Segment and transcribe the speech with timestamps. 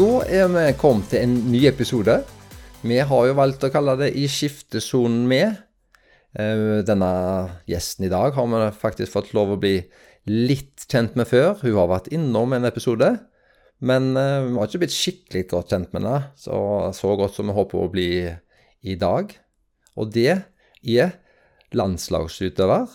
[0.00, 2.14] Da er vi kommet til en ny episode.
[2.80, 5.58] Vi har jo valgt å kalle det I skiftesonen med.
[6.32, 7.10] Eh, denne
[7.68, 9.74] gjesten i dag har vi faktisk fått lov å bli
[10.24, 11.52] litt kjent med før.
[11.60, 13.10] Hun har vært innom en episode.
[13.84, 16.56] Men eh, vi har ikke blitt skikkelig godt kjent med henne, så,
[16.96, 19.36] så godt som vi håper å bli i dag.
[20.00, 20.30] Og det
[20.80, 21.16] er
[21.76, 22.88] landslagsutøver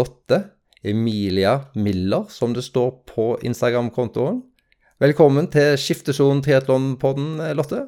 [0.00, 0.46] Lotte
[0.80, 4.46] Emilia Miller, som det står på Instagram-kontoen.
[4.98, 7.84] Velkommen til Skiftesonen triatlonpodden, Lotte.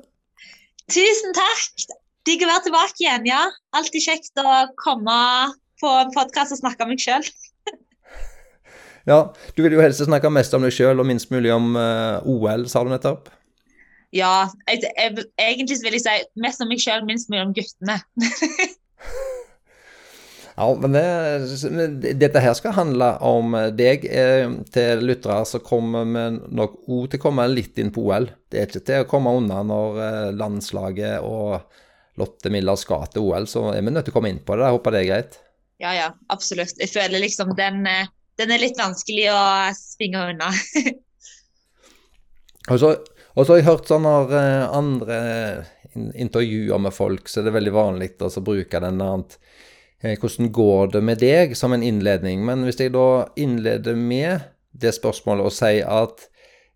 [0.94, 1.88] Tusen takk.
[2.28, 3.40] Digg å være tilbake igjen, ja.
[3.74, 5.16] Alltid kjekt å komme
[5.82, 7.26] på en podkast og snakke om meg sjøl.
[9.10, 9.18] ja,
[9.56, 12.68] du vil jo helst snakke mest om deg sjøl og minst mulig om uh, OL,
[12.70, 13.26] sa du nettopp.
[14.14, 17.98] Ja, jeg, jeg, egentlig vil jeg si mest om meg sjøl, minst mulig om guttene.
[20.56, 24.04] Ja, men det, dette her skal handle om deg.
[24.06, 26.24] Eh, til lyttere så kommer vi
[26.56, 28.28] nok òg til å komme litt inn på OL.
[28.50, 31.60] Det er ikke til å komme unna når eh, landslaget og
[32.20, 34.66] Lotte Miller skal til OL, så er vi nødt til å komme inn på det.
[34.66, 35.38] Jeg håper det er greit.
[35.80, 36.76] Ja, ja, absolutt.
[36.80, 39.44] Jeg føler liksom den, eh, den er litt vanskelig å
[39.78, 40.50] springe unna.
[42.72, 42.92] og, så,
[43.32, 45.20] og så har jeg hørt sånne andre
[46.20, 49.49] intervjuer med folk, så er det veldig vanlig å bruke den annet Eh,
[50.00, 52.44] hvordan går det med deg, som en innledning.
[52.46, 56.26] Men hvis jeg da innleder med det spørsmålet og sier at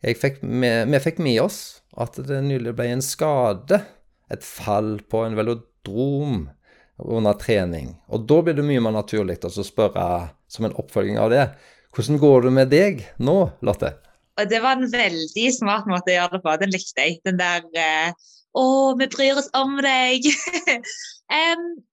[0.04, 1.60] fikk med, vi fikk med oss
[1.96, 3.80] at det nylig ble en skade,
[4.32, 6.48] et fall på en velodrom
[6.98, 7.94] under trening.
[8.12, 11.46] Og da blir det mye mer naturlig å spørre, som en oppfølging av det,
[11.94, 13.94] hvordan går det med deg nå, Lotte?
[14.40, 16.54] Og Det var en veldig smart måte å gjøre det på.
[16.58, 17.20] Den likte jeg.
[17.26, 18.64] Den der eh, Å,
[18.98, 20.26] vi bryr oss om deg.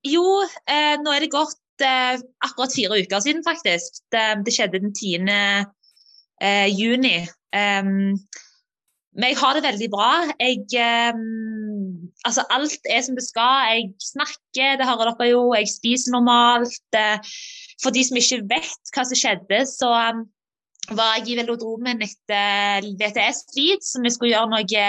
[0.08, 4.02] jo, uh, nå er det gått uh, akkurat fire uker siden, faktisk.
[4.14, 5.32] Det, det skjedde den 10.
[6.42, 7.28] Uh, juni.
[9.12, 10.12] Men jeg har det veldig bra.
[10.40, 10.64] Jeg,
[12.24, 13.68] altså alt er som det skal.
[13.68, 15.42] Jeg snakker, det hører dere jo.
[15.54, 16.96] Jeg spiser normalt.
[17.84, 19.92] for de som ikke vet hva som skjedde, så
[20.96, 24.80] var jeg i velodromen etter VTS-strid, som vi skulle gjøre noe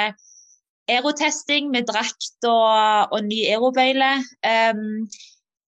[0.90, 4.14] aerotesting med drakt og, og ny aerobøyle.
[4.42, 5.06] Um,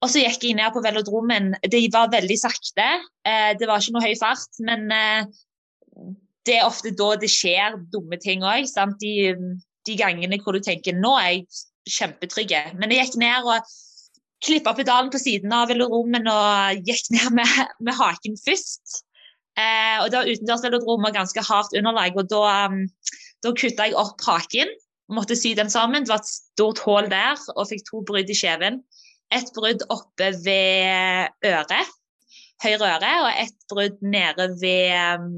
[0.04, 1.54] og så gikk jeg ned på velodromen.
[1.64, 2.88] Det var veldig sakte.
[3.28, 6.12] Uh, det var ikke noe høy fart, men uh,
[6.48, 8.68] det er ofte da det skjer dumme ting òg.
[9.02, 9.16] De,
[9.88, 11.48] de gangene hvor du tenker nå er jeg
[11.98, 12.56] kjempetrygg.
[12.80, 13.76] Men jeg gikk ned og
[14.44, 19.02] klippa pedalen på siden av velodromen og gikk ned med, med haken først.
[19.58, 22.18] Eh, og Det var utendørsvelodrom og ganske hardt underlag.
[22.18, 22.84] og Da, um,
[23.44, 24.70] da kutta jeg opp haken,
[25.14, 26.06] måtte sy den sammen.
[26.06, 28.82] Det var et stort hull der og fikk to brudd i kjeven.
[29.34, 31.96] Et brudd oppe ved øret,
[32.64, 35.34] høyre øre, og et brudd nede ved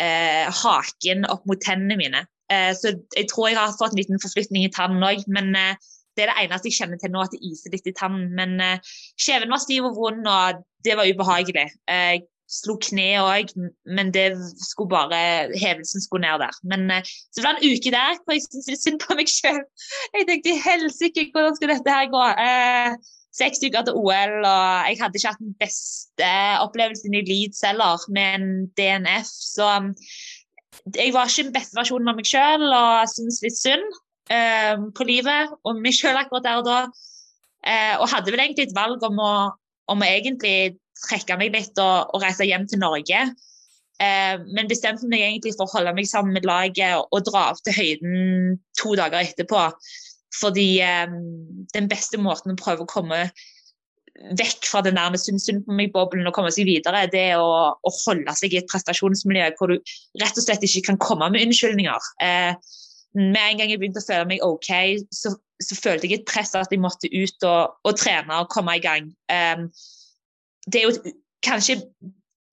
[0.00, 2.24] eh, haken opp mot tennene mine.
[2.52, 5.76] Eh, så jeg tror jeg har fått en liten forflytning i tannen òg, men eh,
[6.16, 8.30] det er det eneste jeg kjenner til nå, at det iser litt i tannen.
[8.38, 11.68] Men eh, kjeven var stiv og vond, og det var ubehagelig.
[11.90, 13.50] Jeg slo kneet òg,
[13.90, 14.28] men det
[14.62, 15.18] skulle bare
[15.58, 16.54] hevelsen skulle ned der.
[16.70, 19.30] Men uh, så det var en uke der hvor jeg syntes litt synd på meg
[19.30, 19.60] sjøl.
[20.14, 22.24] Jeg tenkte helsike, hvordan skal dette her gå?
[22.38, 26.30] Uh, seks uker til OL, og jeg hadde ikke hatt den beste
[26.62, 28.48] opplevelsen i Leeds heller, med en
[28.78, 29.28] DNF.
[29.28, 29.90] Så um,
[30.94, 34.02] jeg var ikke den beste versjonen av meg sjøl og syntes litt synd
[34.96, 36.78] på livet og meg sjøl akkurat der og da.
[38.02, 39.34] og hadde vel egentlig et valg om å,
[39.92, 40.74] om å egentlig
[41.04, 43.26] trekke meg litt og, og reise hjem til Norge.
[44.02, 47.62] Eh, men bestemte meg egentlig for å holde meg sammen med laget og, dra opp
[47.64, 49.68] til høyden to dager etterpå.
[50.36, 51.18] Fordi eh,
[51.74, 53.26] den beste måten å prøve å komme
[54.36, 58.32] vekk fra den nærmest på meg-boblen og komme seg videre, det er å, å, holde
[58.38, 59.76] seg i et prestasjonsmiljø hvor du
[60.22, 62.08] rett og slett ikke kan komme med unnskyldninger.
[62.24, 62.56] Eh,
[63.16, 64.70] med en gang jeg begynte å føle meg OK,
[65.14, 68.76] så, så følte jeg et press at jeg måtte ut og, og trene og komme
[68.76, 69.08] i gang.
[69.32, 69.70] Um,
[70.70, 71.14] det er jo
[71.46, 71.80] kanskje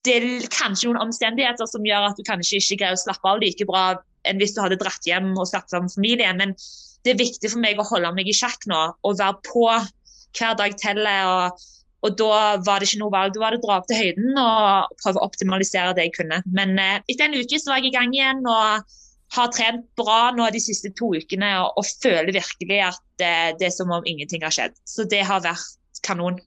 [0.04, 3.39] det er kanskje noen omstendigheter som gjør at du kanskje ikke greier å slappe av
[3.39, 3.83] like bra
[4.27, 6.39] enn hvis du hadde dratt hjem og slappet av med familien.
[6.39, 6.56] Men
[7.04, 10.57] det er viktig for meg å holde meg i sjakk nå og være på hver
[10.60, 11.30] dag teller.
[11.30, 11.63] Og,
[12.04, 13.36] og, da var det ikke noe valg.
[13.36, 16.42] Da var det å dra opp til høyden og prøve å optimalisere det jeg kunne.
[16.51, 18.95] Men eh, etter en uke så var jeg i gang igjen og
[19.33, 23.69] har trent bra nå de siste to ukene og, og føler virkelig at eh, det
[23.69, 24.75] er som om ingenting har skjedd.
[24.88, 26.42] Så det har vært kanon.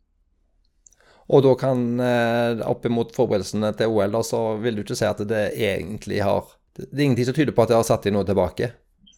[1.26, 5.08] Og da kan, eh, opp imot forberedelsene til OL, da, så vil du ikke si
[5.08, 8.12] at det egentlig har Det er ingenting som tyder på at det har satt deg
[8.12, 8.66] noe tilbake?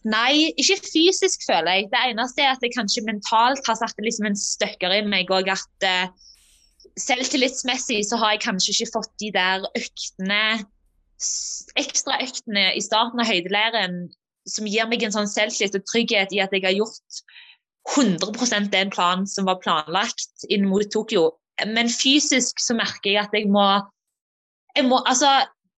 [0.07, 1.89] Nei, ikke fysisk, føler jeg.
[1.91, 5.27] Det eneste er at det kanskje mentalt har satt liksom en støkker i meg.
[5.27, 6.07] Og at uh,
[6.95, 10.39] selvtillitsmessig så har jeg kanskje ikke fått de der øktene,
[11.75, 14.05] ekstra øktene i starten av høydeleiren
[14.47, 17.21] som gir meg en sånn selvtillit og trygghet i at jeg har gjort
[17.91, 21.33] 100% den planen som var planlagt inn mot Tokyo.
[21.67, 23.65] Men fysisk så merker jeg at jeg må,
[24.77, 25.31] jeg må altså,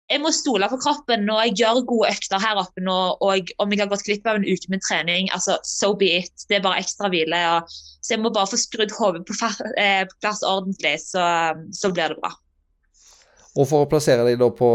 [0.10, 2.98] jeg må stole på kroppen når jeg gjør gode økter her oppe nå.
[3.26, 6.46] Og om jeg har gått glipp av en uke med trening, altså so be it.
[6.50, 7.40] Det er bare ekstra hvile.
[7.56, 7.70] Og,
[8.02, 9.38] så jeg må bare få skrudd hodet på,
[9.78, 11.24] eh, på, plass ordentlig, så,
[11.76, 12.34] så, blir det bra.
[13.60, 14.70] Og for å plassere deg da på,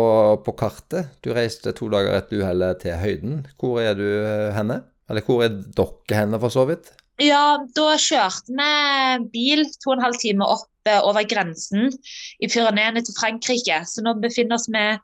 [0.45, 3.41] på kartet, du reiste to dager etter uhellet til høyden.
[3.59, 4.85] Hvor er du eh, henne?
[5.11, 6.95] Eller hvor er dere henne, for så vidt?
[7.23, 11.93] Ja, da kjørte vi bil to og en halv time opp eh, over grensen
[12.43, 13.85] i Pyreneene til Frankrike.
[13.87, 14.99] Så nå befinner, oss med,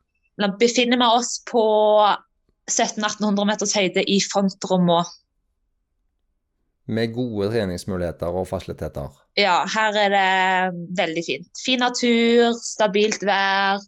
[0.58, 1.62] befinner vi oss på
[2.70, 5.16] 1700-1800 meters høyde i frontrommet.
[6.90, 9.14] Med gode treningsmuligheter og fasiliteter?
[9.38, 11.62] Ja, her er det veldig fint.
[11.62, 13.78] Fin natur, stabilt vær,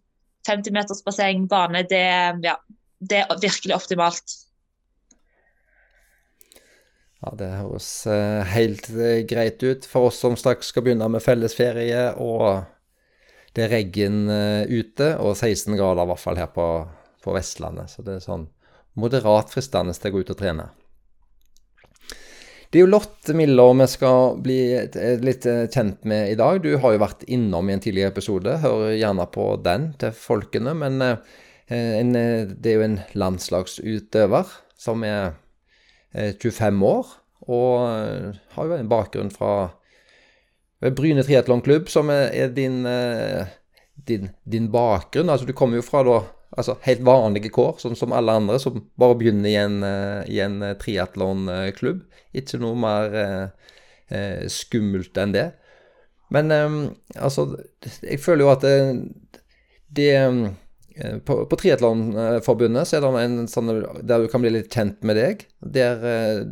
[0.47, 1.83] 50 meters basseng, bane.
[1.91, 2.07] Det,
[2.47, 2.55] ja,
[3.03, 4.37] det er virkelig optimalt.
[7.23, 11.23] Ja, Det høres eh, helt eh, greit ut for oss som straks skal begynne med
[11.23, 12.09] fellesferie.
[12.19, 12.65] Og
[13.55, 16.67] det er regn eh, ute, og 16 grader i hvert fall her på,
[17.23, 17.93] på Vestlandet.
[17.93, 18.49] Så det er sånn
[18.99, 20.67] moderat fristende til å gå ut og trene.
[22.73, 24.59] Det er jo Lotte Miller vi skal bli
[25.21, 26.59] litt kjent med i dag.
[26.65, 28.55] Du har jo vært innom i en tidligere episode.
[28.65, 30.73] Hør gjerne på den til folkene.
[30.81, 35.35] Men en, det er jo en landslagsutøver som er
[36.15, 37.15] 25 eh, år,
[37.49, 39.55] og eh, har jo en bakgrunn fra
[40.83, 42.83] eh, Bryne triatlonklubb, som er din,
[44.09, 45.31] din, din, bakgrunn.
[45.33, 46.21] Altså, du kommer jo fra da,
[46.57, 49.83] altså, helt vanlige kår, sånn som alle andre som bare begynner i en,
[50.29, 52.05] i en triatlonklubb.
[52.37, 53.19] Ikke noe mer
[54.13, 55.49] eh, skummelt enn det.
[56.33, 56.79] Men eh,
[57.17, 57.49] altså,
[58.03, 58.77] jeg føler jo at det,
[59.93, 60.13] det
[61.27, 63.73] på, på Triatlonforbundet så er det en sånn
[64.05, 65.45] der du kan bli litt kjent med deg.
[65.75, 66.43] Der, eh,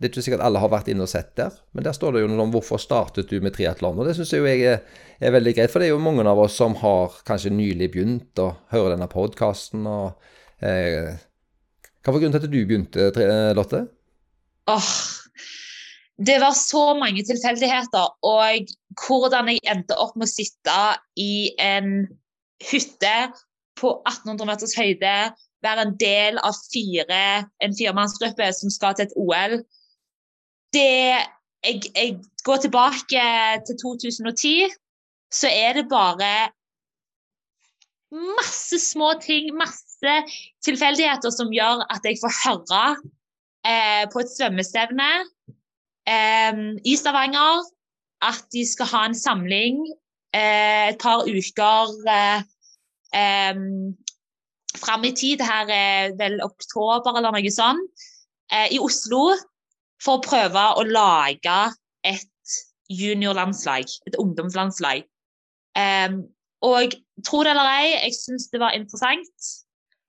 [0.00, 2.24] det er ikke sikkert alle har vært inne og sett der, men der står det
[2.24, 3.98] jo noe om hvorfor startet du med triatlon.
[4.00, 4.80] Og det syns jeg er,
[5.18, 8.40] er, veldig greit, for det er jo mange av oss som har kanskje nylig begynt
[8.40, 9.88] å høre denne podkasten.
[10.64, 11.16] Eh,
[12.00, 13.10] hva var grunnen til at du begynte,
[13.58, 13.84] Lotte?
[14.70, 14.94] Åh,
[16.20, 18.16] det var så mange tilfeldigheter.
[18.24, 18.72] Og
[19.04, 20.78] hvordan jeg endte opp med å sitte
[21.20, 22.08] i en
[22.70, 23.14] hytte
[23.80, 25.16] på 1800 meters høyde,
[25.64, 27.24] være en del av fire,
[27.64, 29.58] en firemannsgruppe som skal til et OL.
[30.74, 30.86] Det
[31.66, 33.24] jeg, jeg, går tilbake
[33.66, 34.70] til 2010,
[35.32, 36.50] så er det bare
[38.10, 40.14] masse små ting, masse
[40.64, 42.84] tilfeldigheter som gjør at jeg får høre
[43.68, 45.10] eh, på et svømmestevne
[46.08, 47.68] eh, i Stavanger
[48.24, 49.84] at de skal ha en samling
[50.34, 51.94] eh, et par uker
[53.16, 53.54] eh,
[54.80, 58.08] fram i tid, her er vel oktober eller noe sånt,
[58.50, 59.30] Eh, i Oslo
[60.02, 61.56] for å prøve å lage
[62.06, 62.56] et
[62.90, 65.04] juniorlandslag, et ungdomslandslag.
[65.78, 66.16] Eh,
[66.66, 66.96] og
[67.26, 69.50] tro det eller ei, jeg syns det var interessant.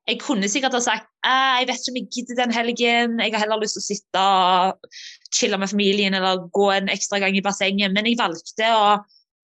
[0.10, 3.44] Jeg kunne sikkert ha sagt jeg vet ikke om jeg gidder den helgen, jeg har
[3.44, 4.88] heller lyst til å sitte og
[5.30, 8.88] chille med familien eller gå en ekstra gang i bassenget, men jeg valgte å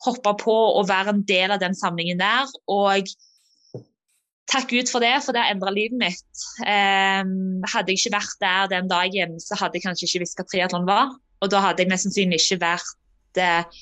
[0.07, 2.50] hoppe på og være en del av den samlingen der.
[2.74, 3.05] Og
[4.51, 6.44] takk Gud for det, for det har endra livet mitt.
[6.63, 10.48] Um, hadde jeg ikke vært der den dagen, så hadde jeg kanskje ikke visst hva
[10.48, 11.16] triatlon var.
[11.44, 13.77] Og da hadde jeg mest sannsynlig ikke vært uh,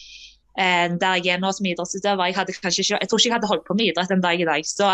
[0.56, 2.30] der jeg er nå som idrettsutøver.
[2.30, 4.48] Jeg, hadde ikke, jeg tror ikke jeg hadde holdt på med idrett en dag i
[4.48, 4.68] dag.
[4.68, 4.88] Så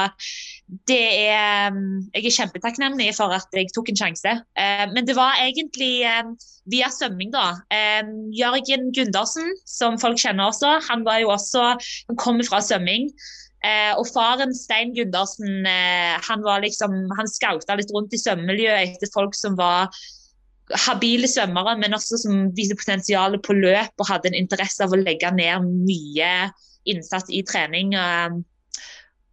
[0.89, 1.75] det er
[2.15, 4.33] Jeg er kjempetakknemlig for at jeg tok en sjanse.
[4.57, 6.33] Uh, men det var egentlig um,
[6.71, 7.61] via svømming, da.
[8.37, 11.71] Jørgen Gundersen, som folk kjenner også, han var jo også
[12.09, 13.09] Han kommer fra svømming.
[13.61, 18.95] Eh, og faren Stein Gundersen eh, han var liksom, han skauta litt rundt i svømmemiljøet
[18.95, 19.91] etter folk som var
[20.87, 25.01] habile svømmere, men også som viste potensial på løp og hadde en interesse av å
[25.01, 26.31] legge ned mye
[26.89, 27.93] innsats i trening.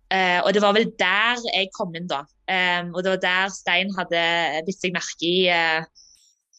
[0.08, 2.24] Eh, og det var vel der jeg kom inn, da.
[2.48, 4.20] Eh, og det var der Stein hadde
[4.66, 5.84] bitt seg merke i eh,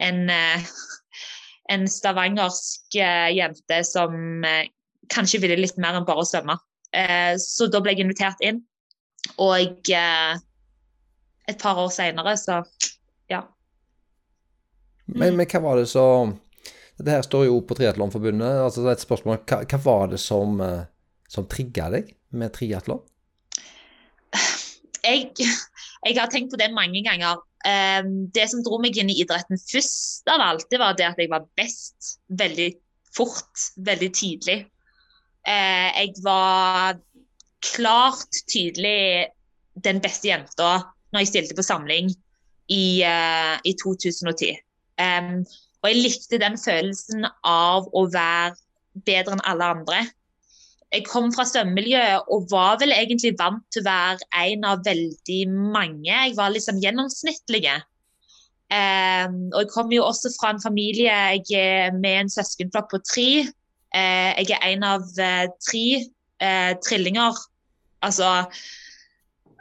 [0.06, 0.68] en, eh,
[1.74, 2.98] en stavangersk
[3.34, 4.46] jente som
[5.10, 6.58] kanskje ville litt mer enn bare å svømme.
[6.96, 8.62] Eh, så da ble jeg invitert inn.
[9.42, 10.40] Og eh,
[11.50, 12.62] et par år seinere, så
[13.30, 13.44] ja.
[15.10, 16.36] Men, men, hva var det som
[17.00, 18.60] Dette her står jo på Triatlonforbundet.
[18.66, 20.82] altså et spørsmål, Hva, hva var det som, eh,
[21.32, 23.02] som trigga deg med triatlon?
[25.00, 27.40] Jeg, jeg, har tenkt på det mange ganger.
[28.36, 31.32] Det som dro meg inn i idretten først av alt, det var det at jeg
[31.32, 32.68] var best veldig
[33.16, 34.58] fort, veldig tidlig.
[35.48, 37.00] Eh, jeg var
[37.64, 39.30] klart tydelig
[39.80, 40.72] den beste jenta
[41.14, 42.12] når jeg stilte på samling.
[42.70, 44.58] i, eh, i 2010.
[45.00, 45.44] Um,
[45.82, 48.56] og jeg likte den følelsen av å være
[49.08, 50.00] bedre enn alle andre.
[50.90, 55.44] Jeg kom fra svømmemiljøet og var vel egentlig vant til å være en av veldig
[55.50, 56.10] mange.
[56.10, 57.78] Jeg var liksom gjennomsnittlig.
[58.70, 63.02] Um, og jeg kom jo også fra en familie jeg er med en søskenflokk på
[63.06, 63.30] tre.
[63.96, 65.86] Uh, jeg er en av uh, tre
[66.44, 67.40] uh, trillinger.
[68.06, 68.30] Altså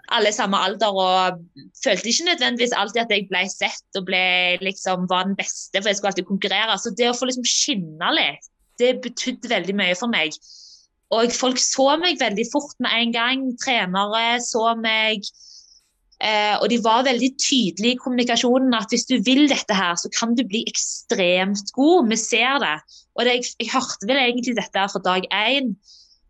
[0.08, 1.40] alle samme alder og
[1.84, 4.22] følte ikke nødvendigvis alltid at jeg ble sett og ble,
[4.64, 6.78] liksom, var den beste, for jeg skulle alltid konkurrere.
[6.80, 8.48] Så det å få liksom skinne litt,
[8.80, 10.36] det betydde veldig mye for meg.
[11.14, 13.44] Og folk så meg veldig fort med en gang.
[13.60, 15.24] Trenere så meg.
[16.18, 20.10] Eh, og de var veldig tydelige i kommunikasjonen at hvis du vil dette her, så
[20.10, 22.08] kan du bli ekstremt god.
[22.10, 22.74] Vi ser det.
[23.14, 25.76] Og det, jeg, jeg, hørte vel egentlig dette fra dag én.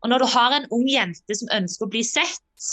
[0.04, 2.68] Og når du har en ung jente som ønsker å bli sett,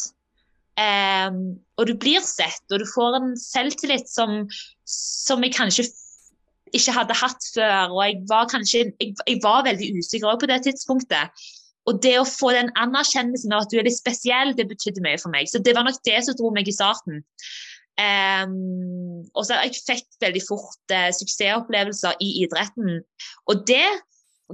[0.81, 1.31] eh,
[1.79, 4.43] og du blir sett, og du får en selvtillit som,
[4.83, 5.87] som jeg kanskje
[6.75, 10.65] ikke hadde hatt før, og jeg var kanskje jeg, jeg var veldig usikker på det
[10.67, 11.47] tidspunktet.
[11.85, 15.19] Og det å få den anerkjennelsen av at du er litt spesiell, det betydde mye
[15.21, 15.49] for meg.
[15.51, 17.21] Så det var nok det som dro meg i starten.
[17.95, 22.97] Um, og så jeg fikk veldig fort uh, suksessopplevelser i idretten.
[23.47, 23.85] Og det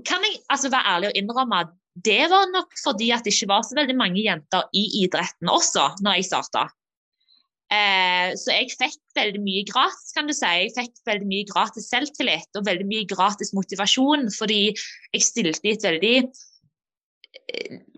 [0.08, 1.64] kan jeg altså være ærlig og innrømme
[2.06, 5.90] det var nok fordi at det ikke var så veldig mange jenter i idretten også,
[6.06, 6.70] når jeg starta.
[7.72, 10.48] Uh, så jeg fikk veldig mye gratis, kan du si.
[10.48, 15.76] Jeg fikk veldig mye gratis selvtillit og veldig mye gratis motivasjon, fordi jeg stilte i
[15.76, 16.16] et veldig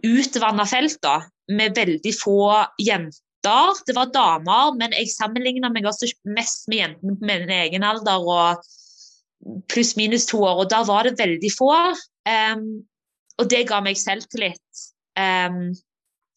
[0.04, 1.20] utvanna felt da,
[1.52, 2.40] med veldig få
[2.82, 3.80] jenter.
[3.88, 8.24] Det var damer, men jeg sammenligna meg også mest med jentene på min egen alder
[8.24, 8.64] og
[9.72, 11.74] pluss-minus to år, og da var det veldig få.
[12.30, 12.84] Um,
[13.42, 14.84] og det ga meg selvtillit.
[15.20, 15.74] Um,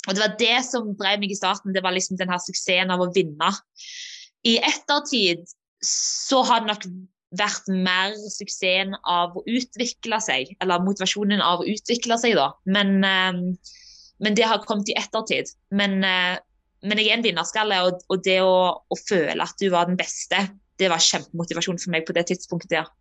[0.06, 2.92] og det var det som drev meg i starten, det var liksom den her suksessen
[2.94, 3.52] av å vinne.
[4.46, 5.46] I ettertid
[5.86, 6.86] så har det nok
[7.34, 12.50] vært mer suksessen av å utvikle seg, eller motivasjonen av å utvikle seg, da.
[12.70, 13.72] Men, uh,
[14.22, 15.50] men det har kommet i ettertid.
[15.74, 16.36] Men, uh,
[16.86, 19.98] men jeg er en vinnerskalle, og, og det å, å, føle at du var den
[19.98, 20.44] beste,
[20.78, 22.92] det var kjempemotivasjon for meg på det tidspunktet, der.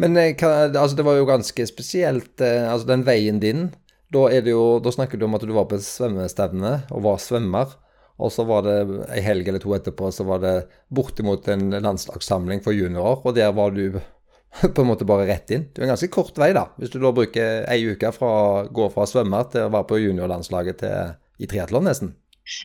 [0.00, 3.66] Men eh, altså, det var jo ganske spesielt, altså den veien din.
[4.12, 7.76] Da, jo, da snakker du om at du var på svømmestevne og var svømmer.
[8.20, 8.76] Og så var det
[9.14, 10.56] ei helg eller to etterpå så var det
[10.92, 13.98] bortimot en landslagssamling for juniorer, og der var du
[14.74, 15.68] på en måte bare rett inn.
[15.72, 18.50] Det er en ganske kort vei, da, hvis du da bruker ei uke fra å
[18.68, 22.12] gå fra svømmer til å være på juniorlandslaget til, i triatlon, nesten.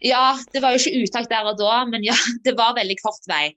[0.05, 3.29] Ja, det var jo ikke uttak der og da, men ja, det var veldig kort
[3.29, 3.51] vei.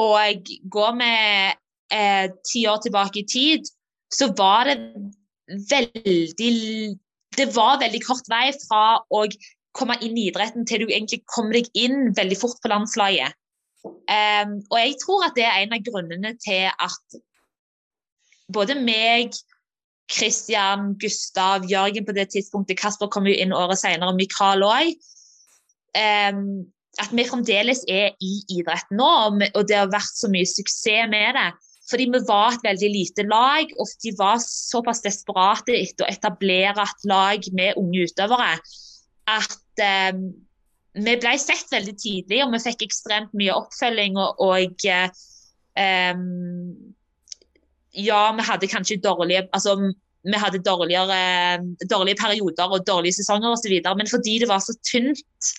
[0.00, 1.56] Og går med
[1.92, 3.68] eh, ti år tilbake i tid,
[4.10, 4.78] så var det
[5.70, 6.20] veldig
[7.36, 9.24] Det var veldig kort vei fra å
[9.76, 13.36] komme inn i idretten til du egentlig kommer deg inn veldig fort på landslaget.
[13.84, 17.20] Um, og jeg tror at det er en av grunnene til at
[18.52, 19.36] både meg,
[20.10, 24.90] Kristian, Gustav, Jørgen på det tidspunktet, Kasper kom jo inn året senere, og Mikael òg.
[25.94, 26.66] Um,
[26.98, 29.10] at vi fremdeles er i idretten nå,
[29.54, 31.48] og det har vært så mye suksess med det.
[31.90, 36.84] Fordi vi var et veldig lite lag, og de var såpass desperate etter å etablere
[36.84, 38.52] et lag med unge utøvere
[39.38, 40.20] at eh,
[41.00, 44.18] vi ble sett veldig tidlig, og vi fikk ekstremt mye oppfølging.
[44.18, 46.14] Og, og eh,
[48.06, 49.76] ja, vi hadde kanskje dårlige altså,
[50.20, 53.76] vi hadde dårligere, dårlige perioder og dårlige sesonger osv.
[53.96, 55.52] Men fordi det var så tynt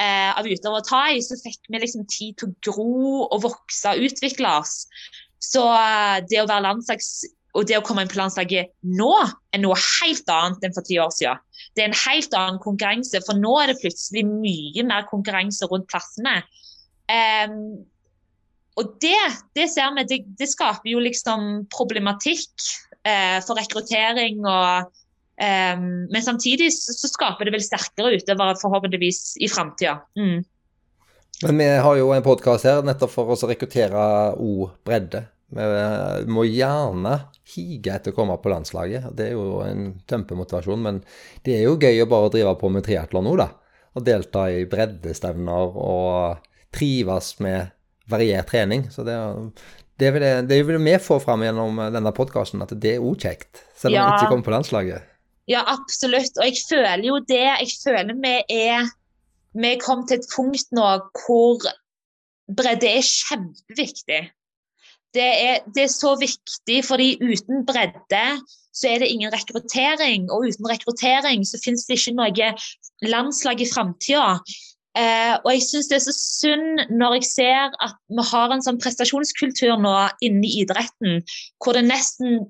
[0.00, 3.42] eh, av utøvere å ta i, så fikk vi liksom tid til å gro og
[3.44, 4.86] vokse og utvikle oss.
[5.40, 7.12] Så eh, det å være landslags
[7.56, 9.10] og det å komme inn på landslaget nå
[9.54, 11.40] er noe helt annet enn for ti år siden.
[11.74, 15.88] Det er en helt annen konkurranse, for nå er det plutselig mye mer konkurranse rundt
[15.90, 16.40] plassene.
[17.10, 17.82] Um,
[18.78, 19.18] og det,
[19.58, 22.52] det, ser vi, det, det, skaper jo liksom problematikk
[23.02, 29.50] uh, for rekruttering og um, Men samtidig så, skaper det vel sterkere utøvere forhåpentligvis i
[29.50, 29.98] framtida.
[30.14, 30.46] Mm.
[31.40, 34.06] Men vi har jo en podkast her nettopp for å rekruttere
[34.38, 35.24] o bredde.
[35.50, 37.16] Vi må gjerne
[37.50, 39.10] hige etter å komme på landslaget.
[39.18, 40.84] Det er jo en kjempemotivasjon.
[40.84, 41.02] Men
[41.46, 43.50] det er jo gøy å bare drive på med triatlon nå, da.
[43.98, 47.74] Og delta i breddestevner og trives med
[48.10, 48.86] variert trening.
[48.94, 49.16] Så det,
[49.98, 53.26] det, vil, det, det vil vi få fram gjennom denne podkasten, at det er òg
[53.26, 53.64] kjekt.
[53.74, 54.06] Selv om ja.
[54.06, 55.10] vi ikke kommer på landslaget.
[55.50, 56.36] Ja, absolutt.
[56.38, 57.42] Og jeg føler jo det.
[57.42, 58.90] Jeg føler vi er
[59.50, 60.84] Vi er kommet til et punkt nå
[61.24, 61.64] hvor
[62.54, 64.20] bredde er kjempeviktig.
[65.16, 68.24] Det er, det er, så viktig, fordi uten bredde
[68.70, 70.28] så er det ingen rekruttering.
[70.30, 72.52] Og uten rekruttering så finnes det ikke noe
[73.10, 74.36] landslag i framtida.
[74.98, 78.64] Eh, og jeg syns det er så synd når jeg ser at vi har en
[78.64, 79.92] sånn prestasjonskultur nå
[80.26, 81.20] inne i idretten,
[81.62, 82.40] hvor det nesten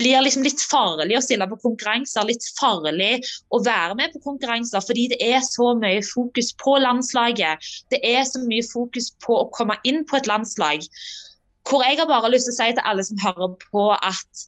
[0.00, 3.20] blir liksom litt farlig å stille på konkurranser, litt farlig
[3.52, 7.72] å være med på konkurranser, fordi det er så mye fokus på landslaget.
[7.92, 10.86] Det er så mye fokus på å komme inn på et landslag.
[11.68, 14.46] Hvor jeg har bare lyst til å si til alle som hører på, at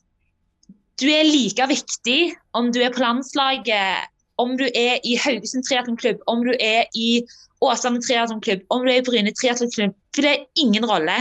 [1.01, 2.21] du er like viktig
[2.59, 4.09] om du er på landslaget,
[4.41, 7.23] om du er i Haugesund triatlonklubb, om du er i
[7.63, 9.95] Åsane triatlonklubb, om du er i Bryne triatlonklubb.
[10.15, 11.21] For det er ingen rolle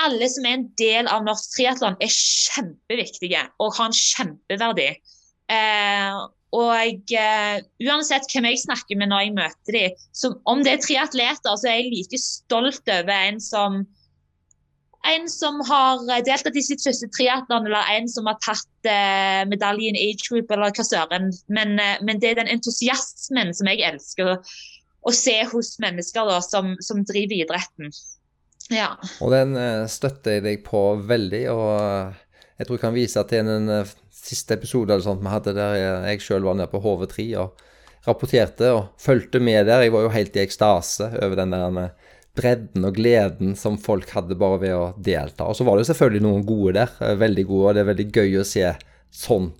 [0.00, 4.90] alle som er en del av norsk triatlon, er kjempeviktige og har en kjempeverdi.
[5.50, 6.20] Eh,
[6.50, 7.56] og uh,
[7.86, 11.68] uansett hvem jeg snakker med når jeg møter dem, så om det er triatleter, så
[11.70, 13.84] er jeg like stolt over en som
[15.08, 19.96] en som har deltatt i sitt første triatlon, eller en som har tatt eh, medaljen
[19.96, 21.30] age group, eller hva søren.
[21.48, 24.36] Men, eh, men, det er den entusiasmen som jeg elsker
[25.00, 27.94] å se hos mennesker da, som, som driver idretten.
[28.70, 28.92] Ja.
[29.24, 31.42] Og den eh, støtter jeg deg på veldig.
[31.54, 35.32] Og uh, jeg tror jeg kan vise til den en siste episode eller sånt vi
[35.32, 37.62] hadde der jeg sjøl var nede på HV3 og
[38.04, 39.86] rapporterte og fulgte med der.
[39.86, 41.94] Jeg var jo helt i ekstase over den der
[42.38, 45.48] bredden og gleden som folk hadde bare ved å delta.
[45.50, 48.08] Og så var det jo selvfølgelig noen gode der, veldig gode, og det er veldig
[48.14, 48.70] gøy å se
[49.10, 49.50] sånn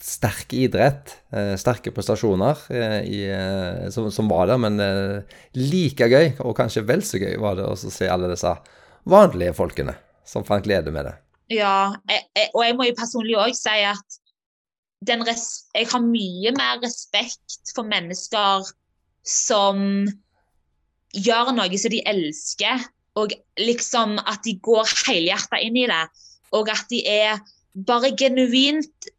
[0.00, 4.60] sterk idrett, eh, sterke prestasjoner eh, i, eh, som, som, var der.
[4.60, 4.80] Men
[5.56, 8.54] like gøy, og kanskje vel så gøy, var det å se alle disse
[9.10, 9.94] vanlige folkene
[10.26, 11.16] som fant glede med det.
[11.50, 11.90] Ja,
[12.54, 14.18] og jeg må jo personlig òg si at
[15.08, 18.68] jeg har mye mer respekt for mennesker
[19.26, 19.80] som
[21.16, 22.84] gjør noe som de elsker,
[23.18, 26.04] og liksom at de går helhjerta inn i det.
[26.56, 27.40] Og at de er
[27.86, 29.10] bare genuint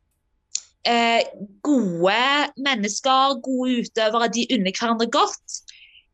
[0.88, 1.24] eh,
[1.66, 2.22] gode
[2.64, 5.60] mennesker, gode utøvere, de unner hverandre godt,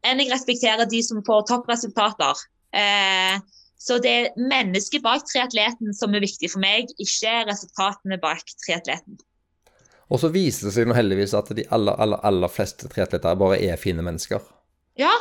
[0.05, 2.43] enn jeg respekterer de som får toppresultater.
[2.77, 3.37] Eh,
[3.77, 9.19] så det er mennesket bak triatleten som er viktig for meg, ikke resultatene bak triatleten.
[10.07, 13.59] Og så viser det seg nå heldigvis at de aller, aller, aller fleste triatleter bare
[13.59, 14.43] er fine mennesker.
[14.99, 15.11] Ja.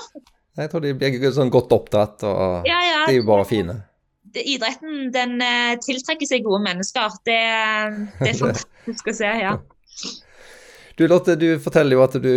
[0.56, 3.02] Jeg tror de blir sånn godt oppdratt, og ja, ja.
[3.04, 3.82] de er jo bare fine
[4.36, 7.14] idretten den uh, tiltrekker seg gode mennesker.
[7.24, 7.40] Det,
[8.20, 9.56] det er fantastisk å se, ja.
[10.96, 12.30] Du Lotte, du forteller jo at du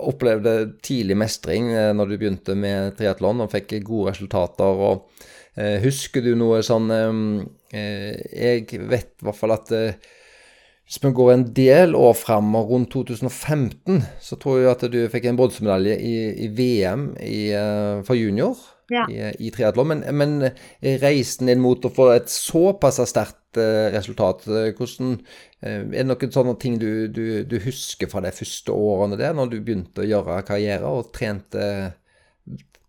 [0.00, 4.80] opplevde tidlig mestring eh, når du begynte med triatlon og fikk gode resultater.
[4.80, 5.26] og
[5.60, 10.08] eh, Husker du noe sånn eh, Jeg vet i hvert fall at eh,
[10.88, 15.02] hvis vi går en del år fram, og rundt 2015, så tror jeg at du
[15.12, 16.14] fikk en bronsemedalje i,
[16.46, 18.56] i, VM i, uh, for junior
[18.88, 19.02] ja.
[19.12, 19.90] i, i triatlon.
[19.92, 20.46] Men, men,
[21.02, 23.60] reisen din mot å få et såpass sterkt
[23.92, 25.18] resultat, eh, hvordan
[25.60, 29.52] Er det noen sånne ting du, du, du, husker fra de første årene der, når
[29.52, 31.64] du begynte å gjøre karriere og trente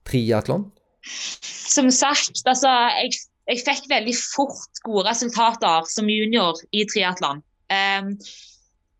[0.05, 0.69] triatlon?
[1.03, 3.17] Som sagt, altså jeg,
[3.49, 7.41] jeg, fikk veldig fort gode resultater som junior i triatlon.
[7.69, 8.15] Um,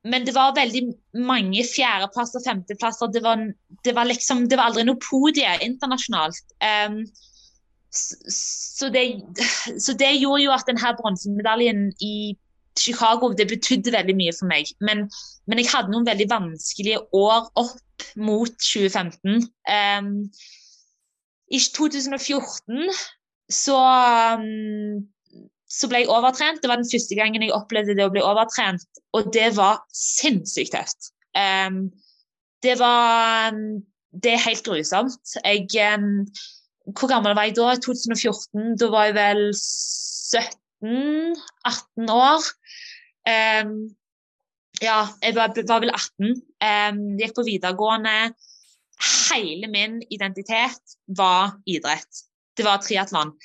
[0.10, 0.84] men det var veldig
[1.28, 3.12] mange fjerdeplasser, femteplasser.
[3.12, 3.42] Det var,
[3.86, 6.54] det var liksom, det var aldri noe podie internasjonalt.
[6.64, 7.02] Um,
[7.92, 9.04] så, det,
[9.82, 12.38] så, det, gjorde jo at denne bronsemedaljen i
[12.80, 14.72] Chicago det betydde veldig mye for meg.
[14.80, 15.08] Men,
[15.50, 19.50] men, jeg hadde noen veldig vanskelige år opp mot 2015.
[19.68, 20.14] Um,
[21.52, 22.94] I 2014
[23.50, 23.78] så
[24.38, 25.10] um,
[25.70, 26.62] så ble jeg overtrent.
[26.64, 28.84] Det var den første gangen jeg opplevde det å bli overtrent,
[29.18, 31.00] og det var sinnssykt tøft.
[31.38, 31.78] Um,
[32.66, 33.54] det var
[34.10, 35.36] Det er helt grusomt.
[35.46, 36.26] Jeg um,
[36.98, 37.76] Hvor gammel var jeg da?
[37.78, 38.74] 2014?
[38.82, 42.42] Da var jeg vel 17-18 år.
[43.30, 43.94] Um,
[44.82, 46.42] ja, jeg var, var vel 18.
[46.66, 48.34] Um, gikk på videregående.
[49.30, 52.26] Hele min identitet var idrett.
[52.58, 53.38] Det var triatlon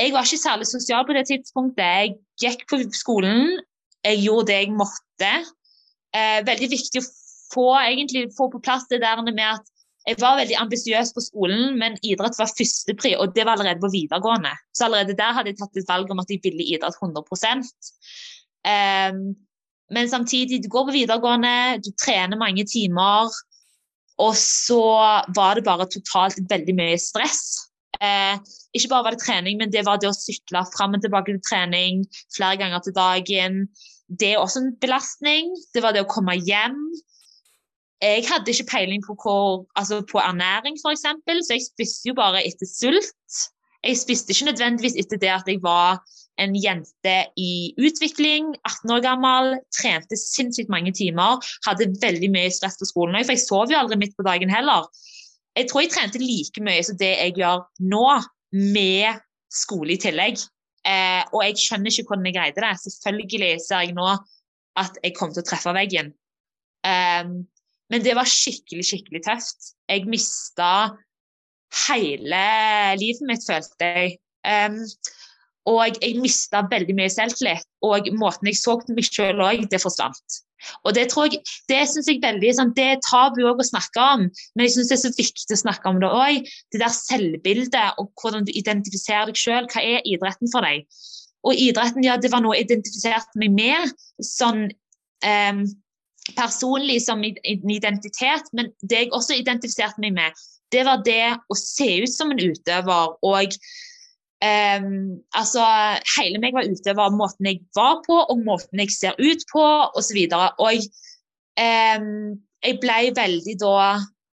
[0.00, 1.84] jeg var ikke særlig sosial på det tidspunktet.
[1.84, 3.58] Jeg gikk på skolen,
[4.04, 5.32] jeg gjorde det jeg måtte.
[6.16, 7.08] Eh, veldig viktig å
[7.54, 9.66] få, egentlig, få på plass det der med at
[10.08, 13.92] jeg var veldig ambisiøs på skolen, men idrett var førstepri, og det var allerede på
[13.92, 14.52] videregående.
[14.72, 17.20] Så allerede der hadde jeg tatt et valg om at jeg ville idrett 100
[18.64, 19.20] um,
[19.92, 23.28] Men samtidig, du går på videregående, du trener mange timer,
[24.20, 24.82] og så
[25.36, 27.69] var det bare totalt veldig mye stress.
[28.00, 28.36] Eh,
[28.76, 31.42] ikke bare var det trening, men det var det å sykle fram og tilbake til
[31.44, 32.04] trening
[32.36, 33.62] flere ganger til dagen.
[34.08, 35.52] Det er også en belastning.
[35.74, 36.78] Det var det å komme hjem.
[38.00, 42.40] Jeg hadde ikke peiling på, hvor, altså på ernæring, f.eks., så jeg spiste jo bare
[42.48, 43.42] etter sult.
[43.84, 46.00] Jeg spiste ikke nødvendigvis etter det at jeg var
[46.40, 52.80] en jente i utvikling, 18 år gammel, trente sinnssykt mange timer, hadde veldig mye stress
[52.80, 53.18] på skolen.
[53.20, 54.88] For jeg sov jo aldri midt på dagen heller.
[55.58, 58.06] Jeg tror jeg trente like mye som det jeg gjør nå,
[58.50, 60.40] med skole i tillegg.
[60.86, 62.72] Eh, og jeg skjønner ikke hvordan jeg greide det.
[62.84, 64.08] Selvfølgelig ser jeg nå
[64.80, 66.12] at jeg kom til å treffe veggen.
[66.86, 67.42] Um,
[67.90, 69.72] men det var skikkelig, skikkelig tøft.
[69.90, 70.70] Jeg mista
[71.88, 72.44] hele
[73.00, 74.14] livet mitt, følte jeg.
[74.46, 74.78] Um,
[75.68, 77.66] og jeg mista veldig mye selvtillit.
[77.86, 80.40] Og måten jeg så på meg sjøl òg, det forsvant.
[80.84, 84.26] Og det tror jeg, det synes jeg veldig, sånn, det er tabu å snakke om,
[84.54, 86.50] men jeg syns det er så viktig å snakke om det òg.
[86.72, 89.68] Det der selvbildet og hvordan du identifiserer deg sjøl.
[89.72, 90.86] Hva er idretten for deg?
[91.46, 93.94] Og idretten, ja, det var noe jeg identifiserte meg med.
[94.20, 94.66] sånn
[95.24, 95.62] um,
[96.36, 101.56] personlig som en identitet, men det jeg også identifiserte meg med, det var det å
[101.58, 103.16] se ut som en utøver.
[103.26, 103.56] Og
[104.40, 105.64] um, altså
[106.16, 109.66] Hele meg var ute var måten jeg var på og måten jeg ser ut på
[109.98, 110.20] osv.
[110.36, 110.88] Og, og
[111.60, 112.10] um,
[112.64, 113.76] jeg ble veldig da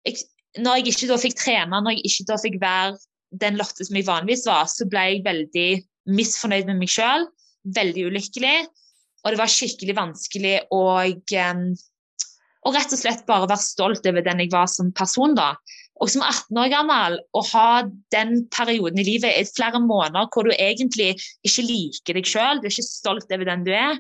[0.07, 0.21] jeg,
[0.63, 2.97] Når jeg ikke da fikk trene, når jeg ikke da fikk være
[3.41, 5.69] den Lotte som jeg vanligvis var, så ble jeg veldig
[6.13, 7.25] misfornøyd med meg sjøl.
[7.73, 8.57] Veldig ulykkelig.
[9.23, 10.83] Og det var skikkelig vanskelig å
[12.63, 15.35] og rett og slett bare være stolt over den jeg var som person.
[15.35, 15.53] da.
[16.01, 20.47] Og som 18 år gammel, å ha den perioden i livet i flere måneder hvor
[20.47, 21.13] du egentlig
[21.45, 23.99] ikke liker deg sjøl, du er ikke stolt over den du er,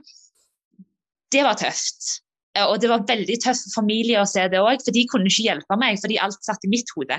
[1.33, 2.17] det var tøft.
[2.67, 5.47] Og det var veldig tøft for familie å se det òg, for de kunne ikke
[5.47, 7.17] hjelpe meg, fordi alt satt i mitt hode.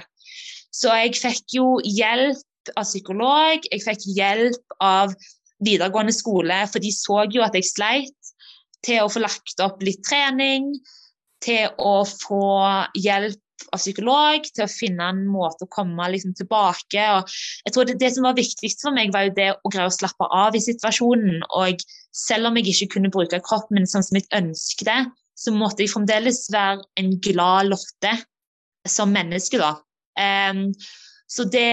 [0.75, 5.15] Så jeg fikk jo hjelp av psykolog, jeg fikk hjelp av
[5.65, 8.35] videregående skole, for de så jo at jeg sleit,
[8.85, 10.75] til å få lagt opp litt trening
[11.45, 12.45] til å få
[12.99, 13.41] hjelp
[13.73, 17.07] av psykolog, til å finne en måte å komme liksom, tilbake.
[17.17, 19.91] Og jeg tror det, det, som var viktigst for meg, var jo det å greie
[19.91, 21.45] å slappe av i situasjonen.
[21.61, 25.83] Og selv om jeg ikke kunne bruke kroppen min sånn som jeg ønsket, så måtte
[25.83, 28.13] jeg fremdeles være en glad Lotte
[28.87, 29.75] som menneske, da.
[30.15, 30.69] Um,
[31.27, 31.71] så det,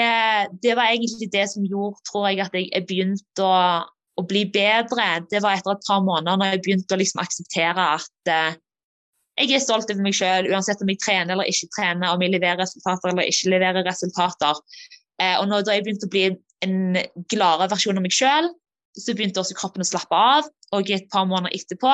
[0.64, 3.84] det, var egentlig det som gjorde, tror jeg, at jeg begynte å,
[4.18, 5.08] å bli bedre.
[5.30, 8.56] Det var etter et par måneder når jeg begynte å liksom akseptere at uh,
[9.44, 12.34] jeg er stolt over meg sjøl, uansett om jeg trener eller ikke trener, om jeg
[12.36, 14.60] leverer resultater eller ikke leverer resultater.
[15.22, 16.26] Eh, og når jeg begynte å bli
[16.66, 17.00] en
[17.32, 18.50] gladere versjon av meg sjøl,
[18.98, 20.50] så begynte også kroppen å slappe av.
[20.76, 21.94] Og et par måneder etterpå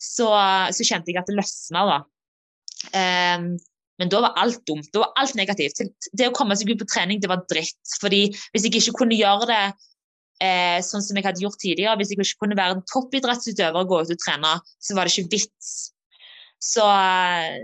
[0.00, 0.28] så,
[0.72, 1.98] så kjente jeg at det løsna, da.
[2.92, 3.50] Um,
[4.00, 4.88] men da var alt dumt.
[4.92, 5.80] Det var alt negativt.
[6.12, 7.80] Det å komme seg ut på trening, det var dritt.
[8.00, 9.62] Fordi hvis jeg ikke kunne gjøre det
[10.44, 13.92] eh, sånn som jeg hadde gjort tidligere, hvis jeg ikke kunne være en toppidrettsutøver og
[13.92, 15.72] gå ut og trene, så var det ikke vits.
[16.62, 17.60] Så eh,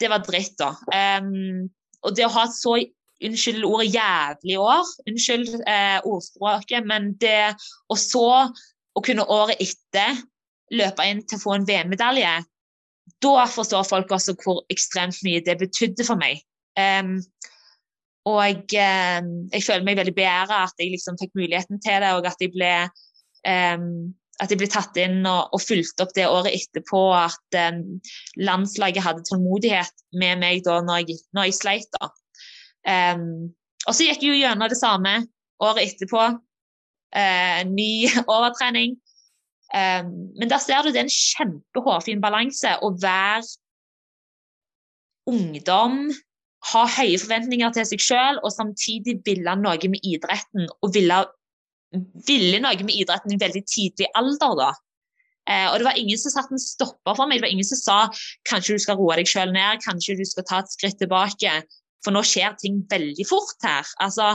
[0.00, 0.72] det var dritt, da.
[1.20, 1.68] Um,
[2.04, 2.78] og det å ha et så
[3.20, 7.50] Unnskyld ordet jævlig år, unnskyld eh, ordspråket, men det
[7.92, 8.22] Og så
[8.96, 10.22] å kunne året etter
[10.72, 12.30] løpe inn til å få en VM-medalje,
[13.20, 16.40] da forstår folk også hvor ekstremt mye det betydde for meg.
[16.78, 17.18] Um,
[18.30, 18.62] og jeg,
[19.20, 22.40] um, jeg, føler meg veldig beæra at jeg liksom fikk muligheten til det, og at
[22.40, 22.72] jeg ble
[23.44, 23.90] um,
[24.40, 27.02] at jeg ble tatt inn og, og fulgt opp det året etterpå.
[27.16, 27.82] At um,
[28.40, 31.98] landslaget hadde tålmodighet med meg da når jeg, når jeg sleit.
[31.98, 32.10] da.
[32.88, 33.50] Um,
[33.86, 35.14] og så gikk jeg jo gjennom det samme
[35.60, 36.26] året etterpå.
[37.10, 38.96] Uh, ny overtrening.
[39.70, 43.44] Um, men der ser du det er en kjempehårfin balanse å være
[45.30, 46.08] ungdom,
[46.72, 51.22] ha høye forventninger til seg sjøl og samtidig ville noe med idretten og ville
[52.26, 54.56] ville noe med idretten i veldig tidlig alder.
[54.58, 54.70] da.
[55.50, 57.40] Eh, og det var ingen som satte en stopper for meg.
[57.40, 57.98] Det var ingen som sa
[58.48, 61.54] kanskje du skal roe deg sjøl ned, kanskje du skal ta et skritt tilbake.
[62.04, 63.88] For nå skjer ting veldig fort her.
[64.04, 64.34] Altså,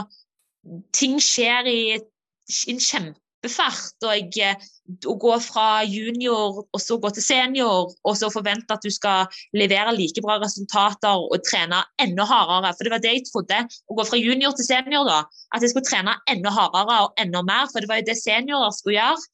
[0.94, 3.96] ting skjer i en kjempefart.
[4.06, 4.60] Og jeg,
[5.06, 9.30] å gå fra junior og så gå til senior, og så forvente at du skal
[9.56, 12.72] levere like bra resultater og trene enda hardere.
[12.76, 13.62] For det var det jeg trodde.
[13.66, 15.22] Å gå fra junior til senior, da.
[15.56, 17.70] At jeg skulle trene enda hardere og enda mer.
[17.72, 19.30] For det var jo det seniorer skulle gjøre.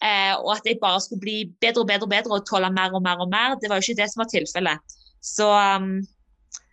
[0.00, 2.94] Eh, og at jeg bare skulle bli bedre og bedre og bedre og tåle mer
[2.96, 3.58] og mer og mer.
[3.60, 4.96] Det var jo ikke det som var tilfellet.
[5.20, 5.90] Så um,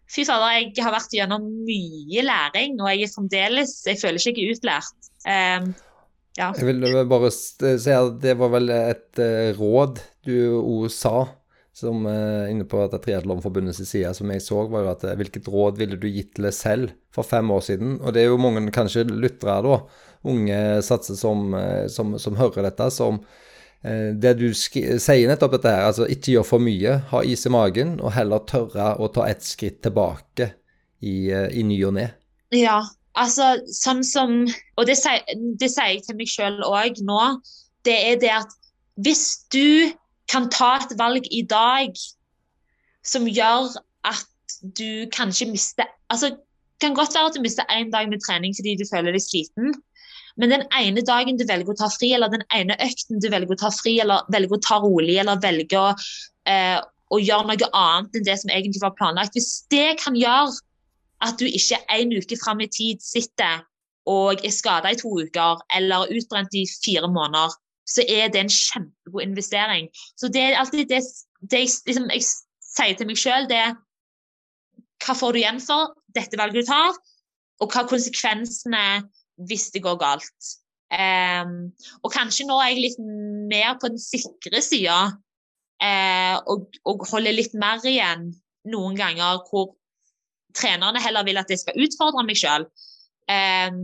[0.08, 4.40] fy fader, jeg har vært gjennom mye læring, og jeg er fremdeles Jeg føler ikke
[4.40, 5.10] jeg er utlært.
[5.28, 5.74] Um,
[6.38, 6.52] ja.
[6.54, 11.26] Jeg vil bare si at det var vel et uh, råd du òg sa,
[11.78, 15.98] som uh, inne på Triatlonforbundets side, som jeg så, var jo at hvilket råd ville
[16.00, 17.98] du gitt til deg selv for fem år siden?
[18.02, 19.82] Og det er jo mange kanskje lyttere, da,
[20.28, 21.54] unge satser som,
[21.94, 23.22] som, som hører dette, som
[23.88, 27.94] det du sier nettopp dette her, altså ikke gjør for mye, ha is i magen,
[28.02, 30.50] og heller tørre å ta et skritt tilbake
[31.06, 32.08] i, i ny og ne.
[32.58, 32.82] Ja,
[33.18, 34.44] Altså, sånn som
[34.78, 35.24] Og det sier,
[35.58, 37.22] det sier jeg til meg sjøl òg nå.
[37.88, 38.54] Det er det at
[39.02, 39.94] hvis du
[40.32, 41.94] kan ta et valg i dag
[43.06, 43.78] som gjør
[44.08, 48.22] at du kanskje mister Altså, det kan godt være at du mister én dag med
[48.26, 49.74] trening fordi du føler deg sliten.
[50.38, 53.56] Men den ene dagen du velger å ta fri, eller den ene økten du velger
[53.56, 55.88] å ta fri, eller velger å ta rolig, eller velger å,
[56.46, 56.78] eh,
[57.10, 60.54] å gjøre noe annet enn det som egentlig var planlagt Hvis det kan gjøre
[61.26, 63.64] at du ikke en uke fram i tid sitter
[64.08, 67.56] og er skada i to uker eller utbrent i fire måneder,
[67.88, 69.90] så er det en kjempegod investering.
[70.20, 71.02] Så det er alltid det,
[71.42, 73.76] det liksom, jeg sier til meg sjøl, det er
[75.04, 76.96] hva får du igjen for dette valget du tar,
[77.62, 78.86] og hva konsekvensene
[79.50, 80.54] hvis det går galt.
[80.88, 83.00] Um, og kanskje nå er jeg litt
[83.52, 85.00] mer på den sikre sida
[85.84, 88.30] uh, og, og holder litt mer igjen
[88.72, 89.74] noen ganger hvor
[90.58, 92.68] trenerne heller vil at jeg skal utfordre meg sjøl,
[93.32, 93.80] um,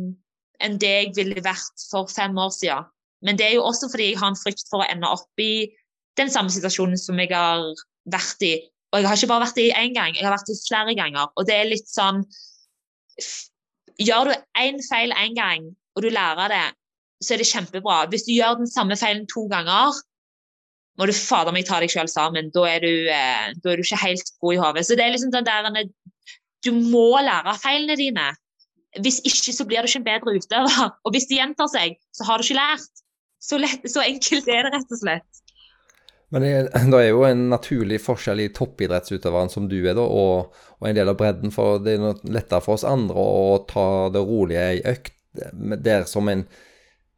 [0.63, 2.89] enn det jeg ville vært for fem år siden.
[3.23, 5.71] Men det er jo også fordi jeg har en frykt for å ende opp i
[6.19, 7.63] den samme situasjonen som jeg har
[8.11, 8.55] vært i.
[8.93, 11.31] Og jeg har ikke bare vært i én gang, jeg har vært i flere ganger.
[11.39, 12.23] Og det er litt sånn
[14.01, 16.63] Gjør du én feil én gang, og du lærer det,
[17.21, 17.99] så er det kjempebra.
[18.09, 19.93] Hvis du gjør den samme feilen to ganger,
[20.97, 22.49] må du fader meg ta deg sjøl sammen.
[22.55, 24.85] Da er, du, eh, da er, du, ikke helt god i hodet.
[24.87, 25.69] Så det er liksom den der
[26.63, 28.31] du må lære av feilene dine.
[29.01, 30.89] Hvis ikke så blir du ikke en bedre utøver.
[31.03, 32.91] Og hvis det gjentar seg, så har du ikke lært.
[33.43, 35.43] Så, lett, så enkelt er det rett og slett.
[36.33, 40.85] Men det, er jo en naturlig forskjell i toppidrettsutøveren som du er, da, og, og,
[40.89, 41.53] en del av bredden.
[41.53, 45.13] For det er lettere for oss andre å ta det rolige i økt,
[45.83, 46.47] der som en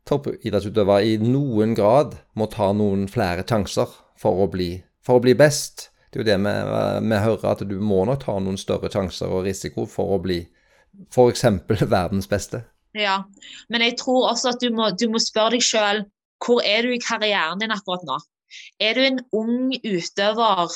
[0.10, 5.36] toppidrettsutøver i noen grad må ta noen flere sjanser for å bli, for å bli
[5.38, 5.89] best.
[6.15, 9.28] Det er jo det vi, vi hører, at du må nok ta noen større sjanser
[9.36, 10.38] og risiko for å bli
[11.12, 11.43] f.eks.
[11.97, 12.62] verdens beste.
[12.95, 13.25] Ja,
[13.67, 16.06] men jeg tror også at du må, du må spørre deg sjøl
[16.45, 18.15] hvor er du i karrieren din akkurat nå?
[18.80, 20.71] Er du en ung utøver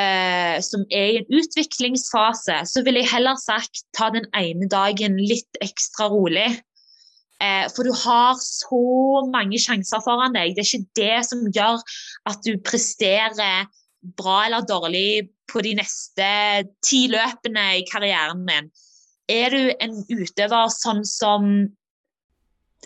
[0.00, 5.20] eh, som er i en utviklingsfase, så vil jeg heller sagt ta den ene dagen
[5.20, 6.48] litt ekstra rolig.
[7.42, 8.84] Eh, for du har så
[9.28, 10.56] mange sjanser foran deg.
[10.56, 11.82] Det er ikke det som gjør
[12.30, 13.66] at du presterer
[14.18, 16.28] bra eller dårlig på de neste
[16.84, 18.68] ti løpene i karrieren din?
[19.32, 21.48] Er du en utøver sånn som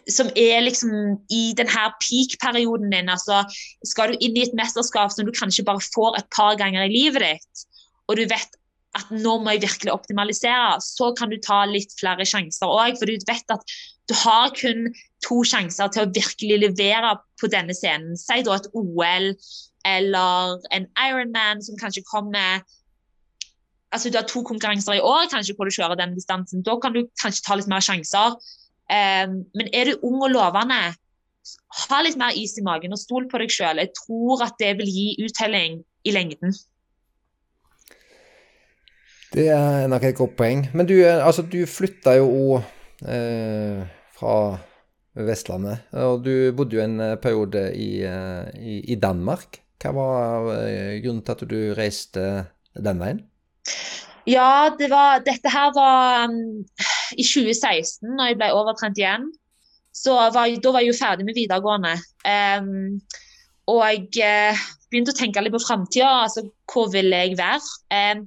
[0.09, 0.93] som er liksom
[1.35, 3.11] i denne peak-perioden din.
[3.13, 3.43] altså
[3.85, 6.95] Skal du inn i et mesterskap som du kanskje bare får et par ganger i
[6.95, 7.67] livet ditt,
[8.09, 8.57] og du vet
[8.97, 12.97] at nå må jeg virkelig optimalisere, så kan du ta litt flere sjanser òg.
[12.99, 13.75] For du vet at
[14.09, 14.89] du har kun
[15.27, 18.17] to sjanser til å virkelig levere på denne scenen.
[18.17, 19.35] Si da et OL
[19.97, 22.63] eller en Ironman som kanskje kommer
[23.93, 26.63] altså Du har to konkurranser i år kanskje hvor du kjører den distansen.
[26.63, 28.37] Da kan du kanskje ta litt mer sjanser.
[28.89, 30.81] Um, men er du ung og lovende,
[31.89, 33.81] ha litt mer is i magen og stol på deg sjøl.
[33.81, 36.57] Jeg tror at det vil gi uttelling i lengden.
[39.33, 40.65] Det er nok et godt poeng.
[40.73, 42.61] Men du, eh, altså, du flytta jo
[43.05, 43.85] eh,
[44.17, 44.35] fra
[45.19, 49.61] Vestlandet, og du bodde jo en periode i, eh, i, i Danmark.
[49.79, 52.25] Hva var eh, grunnen til at du reiste
[52.75, 53.21] den veien?
[54.29, 56.65] Ja, det var, dette her var um,
[57.17, 59.31] i 2016, når jeg ble overtrent igjen.
[59.95, 61.95] Så var, da var jeg jo ferdig med videregående.
[62.29, 62.99] Um,
[63.71, 66.11] og jeg uh, begynte å tenke litt på framtida.
[66.27, 67.73] Altså, hvor ville jeg være?
[67.95, 68.27] Um,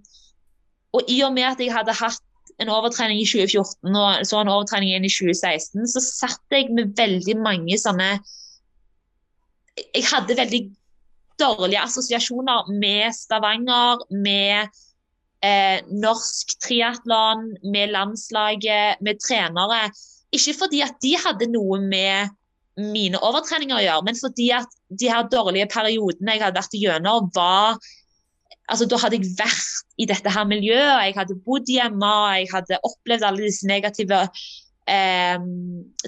[0.97, 2.23] og i og med at jeg hadde hatt
[2.61, 6.93] en overtrening i 2014 og så en overtrening igjen i 2016, så satt jeg med
[6.97, 8.11] veldig mange sånne
[9.95, 10.59] Jeg hadde veldig
[11.41, 14.69] dårlige assosiasjoner med Stavanger, med
[15.43, 19.87] eh, norsk triatlon, med landslaget, med trenere.
[20.31, 22.37] Ikke fordi at de hadde noe med
[22.79, 27.31] mine overtreninger å gjøre, men fordi at de her dårlige periodene jeg hadde vært igjennom,
[27.35, 27.81] var
[28.71, 32.77] altså Da hadde jeg vært i dette her miljøet, jeg hadde bodd hjemme, jeg hadde
[32.87, 34.21] opplevd alle disse negative
[34.87, 35.41] eh,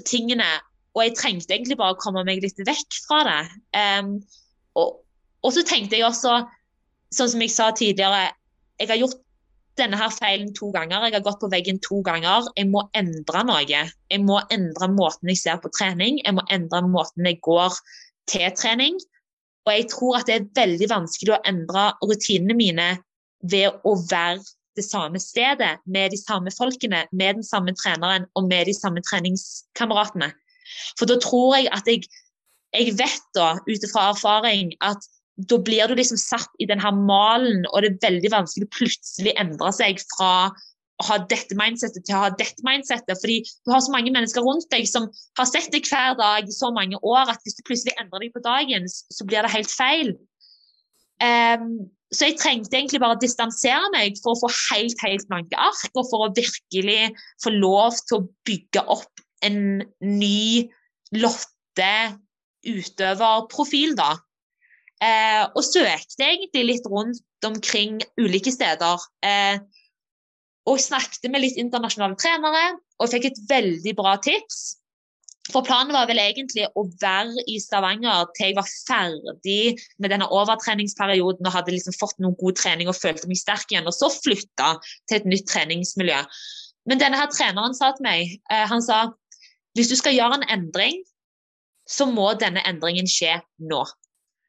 [0.08, 0.48] tingene.
[0.94, 3.40] Og jeg trengte egentlig bare å komme meg litt vekk fra det.
[3.76, 4.14] Um,
[4.80, 5.03] og,
[5.44, 6.40] og så tenkte jeg også,
[7.14, 8.32] sånn som jeg sa tidligere,
[8.80, 9.20] jeg har gjort
[9.78, 11.06] denne her feilen to ganger.
[11.08, 12.46] Jeg har gått på veggen to ganger.
[12.58, 13.64] Jeg må endre noe.
[13.66, 16.20] Jeg må endre måten jeg ser på trening.
[16.22, 17.74] Jeg må endre måten jeg går
[18.30, 18.98] til trening.
[19.64, 22.88] Og jeg tror at det er veldig vanskelig å endre rutinene mine
[23.50, 24.42] ved å være
[24.74, 29.02] det samme stedet, med de samme folkene, med den samme treneren og med de samme
[29.06, 30.32] treningskameratene.
[30.98, 32.08] For da tror jeg at jeg,
[32.74, 37.64] jeg vet da, ut ifra erfaring, at da blir du liksom satt i denne malen,
[37.72, 40.52] og det er veldig vanskelig å plutselig endre seg fra
[41.02, 43.18] å ha dette mindsettet til å ha dette mindsettet.
[43.18, 46.54] Fordi du har så mange mennesker rundt deg som har sett deg hver dag i
[46.54, 49.74] så mange år at hvis du plutselig endrer deg på dagen, så blir det helt
[49.74, 50.14] feil.
[51.18, 55.58] Um, så jeg trengte egentlig bare å distansere meg for å få helt helt blanke
[55.58, 57.10] ark, og for å virkelig
[57.42, 60.70] få lov til å bygge opp en ny
[61.14, 61.90] Lotte
[62.66, 64.14] utøverprofil, da.
[65.04, 69.02] Eh, og søkte egentlig litt rundt omkring ulike steder.
[69.26, 69.58] Eh,
[70.70, 72.64] og snakket med litt internasjonale trenere
[73.02, 74.78] og fikk et veldig bra tips.
[75.52, 80.30] For planen var vel egentlig å være i Stavanger til jeg var ferdig med denne
[80.32, 84.08] overtreningsperioden og hadde liksom fått noen god trening og følte meg sterk igjen, og så
[84.08, 84.70] flytta
[85.10, 86.22] til et nytt treningsmiljø.
[86.88, 89.10] Men denne her treneren sa til meg eh, han sa
[89.76, 91.02] hvis du skal gjøre en endring,
[91.84, 93.36] så må denne endringen skje
[93.68, 93.82] nå.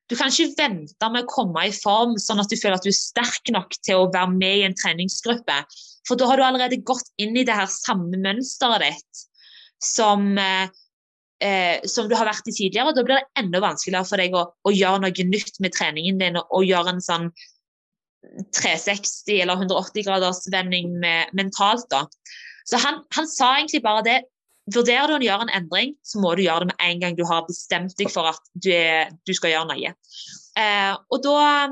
[0.09, 2.91] Du kan ikke vente med å komme i form sånn at du føler at du
[2.91, 5.57] er sterk nok til å være med i en treningsgruppe.
[6.05, 9.23] For da har du allerede gått inn i det her samme mønsteret ditt
[9.81, 10.69] som, eh,
[11.41, 12.89] eh som du har vært i tidligere.
[12.89, 16.21] og Da blir det enda vanskeligere for deg å, å gjøre noe nytt med treningen
[16.21, 17.31] din og, gjøre en sånn
[18.53, 20.99] 360 eller 180 graders vending
[21.33, 21.89] mentalt.
[21.89, 22.05] da.
[22.65, 24.21] Så han, han sa egentlig bare det
[24.73, 27.25] Vurderer du å gjøre en endring, så må du gjøre det med en gang du
[27.29, 29.93] har bestemt deg for at du, er, du skal gjøre noe.
[30.57, 31.69] Eh, og da,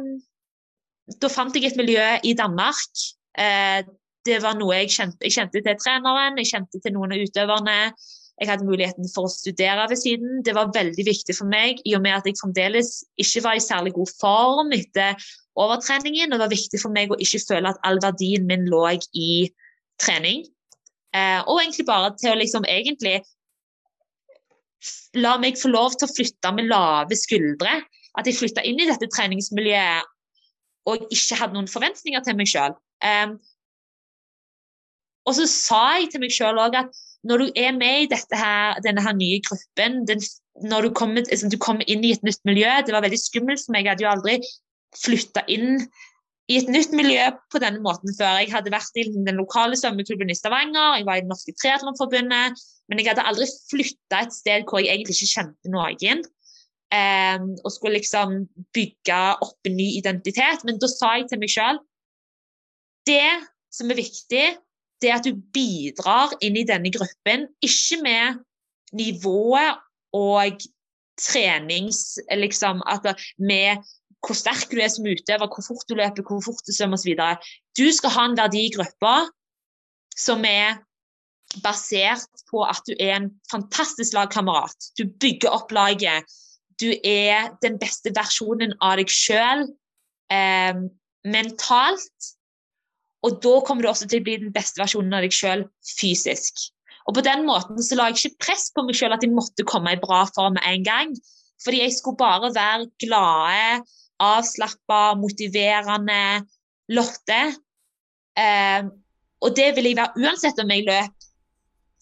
[1.17, 3.06] da, fant jeg et miljø i Danmark.
[3.34, 3.82] Eh,
[4.23, 7.79] det var noe jeg kjente, jeg kjente til treneren, jeg kjente til noen av utøverne.
[8.41, 10.39] Jeg hadde muligheten for å studere ved siden.
[10.45, 13.63] Det var veldig viktig for meg, i og med at jeg fremdeles ikke var i
[13.63, 15.17] særlig god form etter
[15.60, 16.29] overtreningen.
[16.29, 18.86] Og det var viktig for meg å ikke føle at all verdien min lå
[19.17, 19.29] i
[20.01, 20.45] trening.
[21.13, 23.19] Eh, og egentlig bare til å liksom egentlig
[25.21, 27.80] la meg få lov til å flytte med lave skuldre.
[28.17, 30.10] At jeg flytta inn i dette treningsmiljøet
[30.89, 32.76] og ikke hadde noen forventninger til meg sjøl.
[33.04, 33.38] Um,
[35.23, 38.80] og så sa jeg til meg sjøl òg at når du er med i her,
[38.84, 40.19] denne her nye gruppen, den,
[40.67, 43.63] når du kommer, liksom, du kommer, inn i et nytt miljø Det var veldig skummelt
[43.63, 43.88] for meg.
[43.88, 44.36] Jeg hadde jo aldri
[44.99, 45.86] flytta inn
[46.51, 48.41] i et nytt miljø på denne måten før.
[48.41, 52.63] Jeg hadde vært i den lokale svømmeklubben i Stavanger, jeg var i Det norske triatlonforbundet,
[52.89, 56.25] men jeg hadde aldri flytta et sted hvor jeg egentlig ikke kjente noen.
[56.93, 58.43] Um, og skulle liksom
[58.75, 60.62] bygge opp en ny identitet.
[60.67, 61.79] Men da sa jeg til meg sjøl
[63.08, 63.32] det
[63.73, 64.43] som er viktig,
[65.01, 68.43] det er at du bidrar inn i denne gruppen, ikke med
[68.95, 69.82] nivået
[70.15, 70.62] og
[71.19, 72.19] trenings...
[72.29, 73.10] Liksom, at
[73.41, 73.82] med
[74.23, 77.17] hvor sterk du er som utøver, hvor fort du løper, hvor fort du svømmer osv.
[77.75, 79.25] Du skal ha en verdi i gruppa
[80.15, 80.79] som er
[81.63, 84.91] basert på at du er en fantastisk lagkamerat.
[84.97, 86.29] Du bygger opp laget.
[86.81, 89.67] Du er den beste versjonen av deg sjøl
[90.33, 90.79] eh,
[91.27, 92.31] mentalt.
[93.23, 95.67] Og da kommer du også til å bli den beste versjonen av deg sjøl
[95.99, 96.69] fysisk.
[97.07, 99.67] Og På den måten så la jeg ikke press på meg sjøl at jeg måtte
[99.67, 101.15] komme i bra form med en gang.
[101.63, 103.83] Fordi jeg skulle bare være glade,
[104.23, 106.43] avslappa, motiverende
[106.93, 107.41] Lotte.
[108.39, 108.89] Eh,
[109.43, 111.29] og det vil jeg være uansett om jeg løp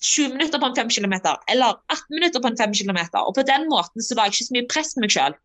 [0.02, 1.14] 20 minutter på en 5 km
[1.48, 3.00] eller 18 minutter på en 5 km.
[3.22, 5.38] Og på den måten så la jeg ikke så mye press på meg sjøl.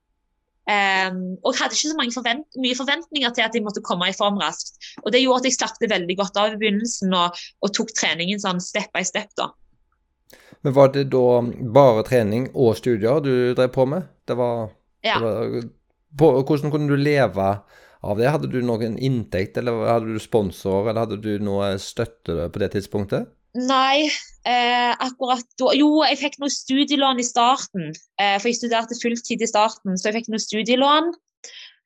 [0.66, 4.08] Um, ehm, og jeg hadde ikke så forvent mye forventninger til at jeg måtte komme
[4.10, 4.80] i form raskt.
[5.04, 7.92] Og det gjorde at jeg slapp det veldig godt av i begynnelsen og, og, tok
[7.94, 9.30] treningen sånn step by step.
[9.38, 9.52] da.
[10.64, 11.42] Men var det da
[11.76, 14.08] bare trening og studier du drev på med?
[14.26, 14.72] Det var,
[15.06, 15.20] ja.
[15.20, 15.68] det var
[16.18, 17.48] på, hvordan kunne du leve
[18.06, 18.30] av det?
[18.30, 22.72] Hadde du noen inntekt, eller hadde du sponsor, eller hadde du noe støtte på det
[22.76, 23.32] tidspunktet?
[23.56, 24.08] Nei,
[24.44, 27.94] eh, akkurat da Jo, jeg fikk noe studielån i starten.
[28.20, 31.14] Eh, for jeg studerte fulltid i starten, så jeg fikk noe studielån.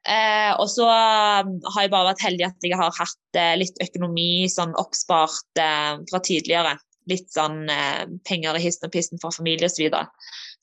[0.09, 3.77] Eh, og så um, har jeg bare vært heldig at jeg har hatt eh, litt
[3.85, 6.79] økonomi sånn oppspart eh, fra tidligere.
[7.11, 9.77] Litt sånn eh, penger i histen og pissen fra familie osv.
[9.77, 10.07] Så, videre.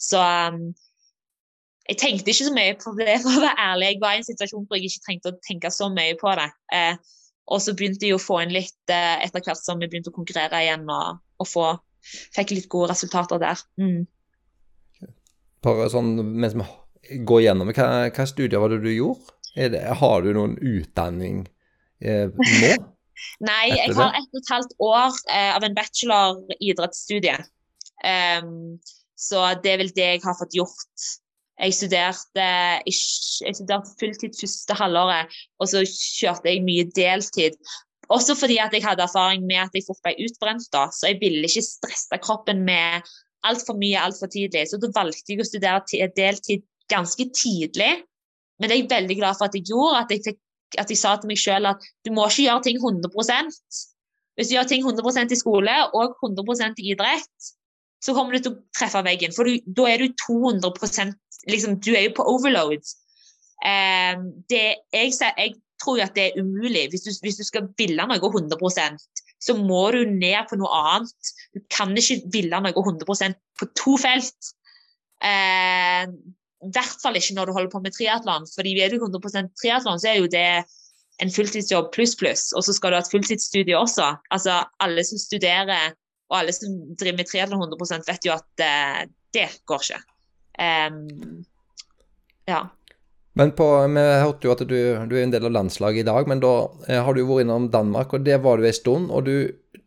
[0.09, 0.63] så um,
[1.87, 3.91] jeg tenkte ikke så mye på det, for å være ærlig.
[3.93, 6.49] Jeg var i en situasjon hvor jeg ikke trengte å tenke så mye på det.
[6.75, 7.15] Eh,
[7.47, 10.17] og så begynte jeg å få inn litt eh, etter hvert som vi begynte å
[10.17, 11.69] konkurrere igjen, og, og få,
[12.35, 13.63] fikk litt gode resultater der.
[13.79, 14.03] Mm.
[15.63, 19.33] Bare sånn, mens vi går gjennom, hva, hva studier var det du gjorde?
[19.57, 21.45] Det, har du noen utdanning
[22.03, 22.75] eh, nå?
[23.47, 27.39] Nei, jeg har ett og et halvt år eh, av en bachelor idrettsstudie.
[28.05, 28.77] Um,
[29.17, 31.07] så det er vel det jeg har fått gjort
[31.57, 32.47] jeg studerte,
[32.85, 37.57] jeg studerte fulltid første halvåret, og så kjørte jeg mye deltid.
[38.13, 41.19] Også fordi at jeg hadde erfaring med at jeg fort ble utbrent, da, så jeg
[41.21, 43.07] ville ikke stresse kroppen med
[43.47, 44.67] altfor mye altfor tidlig.
[44.69, 47.91] Så da valgte jeg å studere deltid ganske tidlig.
[48.57, 50.05] Men det er jeg veldig glad for at jeg gjorde.
[50.05, 50.39] At jeg, fikk,
[50.81, 53.11] at jeg sa til meg sjøl at du må ikke gjøre ting 100
[54.37, 57.51] Hvis du gjør ting 100% i skole og 100% i idrett,
[58.03, 59.33] så kommer du til å treffe veggen.
[59.35, 61.15] For du, da er du 200%
[61.51, 62.83] liksom, Du er jo på overload.
[63.65, 64.19] Eh,
[64.51, 66.87] det, jeg, jeg, tror jo at det er umulig.
[66.91, 69.01] Hvis du, hvis du skal ville noe 100%
[69.43, 71.33] så må du ned på noe annet.
[71.53, 74.51] Du kan ikke ville noe 100% på to felt.
[75.21, 78.49] Eh, I hvert fall ikke når du holder på med triatlon.
[78.55, 80.49] fordi er du 100 triatlon, så er jo det
[81.21, 84.11] en fulltidsjobb pluss pluss, og så skal du ha et fulltidsstudie også.
[84.33, 85.95] Altså alle som studerer
[86.27, 89.03] og alle som driver med triatlon 100 vet jo at uh,
[89.35, 90.01] det går ikke.
[90.57, 91.45] Um,
[92.47, 92.65] ja.
[93.37, 96.29] Men på, vi hørte jo at du, du, er en del av landslaget i dag,
[96.29, 96.53] men da
[96.87, 99.11] eh, har du vært innom Danmark, og det var du en stund.
[99.13, 99.35] Og du,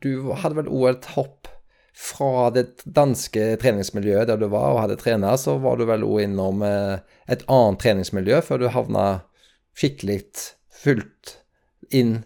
[0.05, 1.51] du hadde vel òg et hopp
[2.01, 6.23] fra det danske treningsmiljøet der du var og hadde trener, så var du vel òg
[6.29, 9.09] innom eh, et annet treningsmiljø før du havna
[9.77, 10.21] skikkelig
[10.85, 11.35] fullt
[11.91, 12.21] inn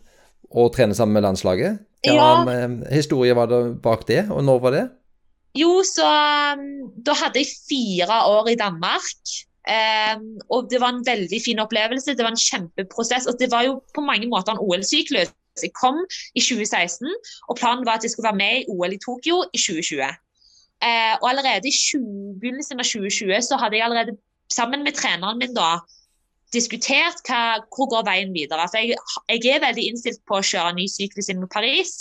[0.52, 1.80] og trene sammen med landslaget?
[2.04, 2.68] Hva ja.
[2.92, 4.84] historie var det bak det, og når var det?
[5.54, 6.06] Jo, så
[6.58, 6.64] um,
[7.06, 9.34] da hadde jeg fire år i Danmark.
[9.64, 12.16] Um, og det var en veldig fin opplevelse.
[12.16, 13.28] Det var en kjempeprosess.
[13.30, 15.30] Og det var jo på mange måter en OL-syklus.
[15.62, 16.00] Jeg kom
[16.34, 17.06] i 2016,
[17.48, 20.02] og planen var at jeg skulle være med i OL i Tokyo i 2020.
[20.82, 24.16] Uh, og allerede i 20, begynnelsen av 2020 så hadde jeg allerede
[24.52, 25.78] sammen med treneren min da
[26.54, 28.66] diskutert hva, hvor går veien videre.
[28.70, 28.98] For jeg,
[29.30, 31.96] jeg, er veldig innstilt på å kjøre ny syklus inn mot Paris.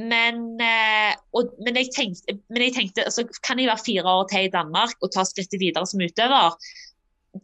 [0.00, 4.24] Men, eh, og, men, jeg tenkte, men jeg tenkte altså, kan jeg være fire år
[4.30, 6.56] til i Danmark og ta skrittet videre som utøver?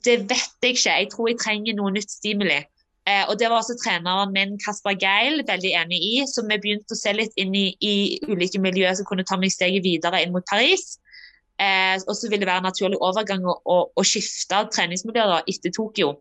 [0.04, 0.96] Det vet jeg ikke.
[1.04, 2.62] Jeg tror jeg trenger noe nytt stimuli.
[3.08, 6.14] Eh, og Det var også treneren min Kasper Geil veldig enig i.
[6.28, 7.94] Så vi begynte å se litt inn i, i
[8.28, 10.96] ulike miljøer som kunne ta meg steget videre inn mot Paris.
[11.58, 13.56] Eh, og så vil det være en naturlig overgang å,
[13.90, 16.12] å, skifte treningsmiljøer etter Tokyo.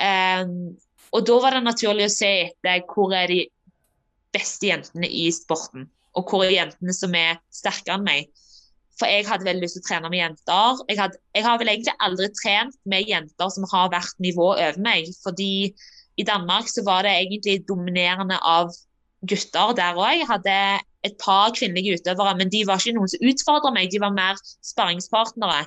[0.00, 0.44] Eh,
[1.14, 3.42] og da var det naturlig å se etter hvor er de
[4.34, 5.88] beste jentene i sporten.
[6.14, 8.32] Og hvor er jentene som er sterkere enn meg.
[8.98, 10.80] For jeg hadde veldig lyst til å trene med jenter.
[10.88, 14.80] Jeg, hadde, jeg, har vel egentlig aldri trent med jenter som har vært nivå over
[14.82, 15.10] meg.
[15.22, 15.52] Fordi
[16.14, 18.70] i Danmark så var det egentlig dominerende av
[19.26, 20.20] gutter der òg.
[20.20, 20.58] Jeg hadde
[21.04, 24.40] et par kvinnelige utøvere, men de var ikke noen som utfordra meg, de var mer
[24.64, 25.66] sparringspartnere.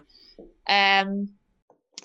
[0.68, 1.28] Um,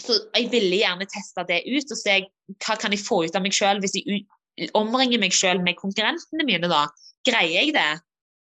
[0.00, 2.18] så jeg ville gjerne teste det ut og se
[2.62, 6.46] hva kan jeg få ut av meg sjøl hvis jeg omringer meg sjøl med konkurrentene
[6.48, 6.68] mine.
[6.70, 6.86] da.
[7.28, 7.90] Greier jeg det?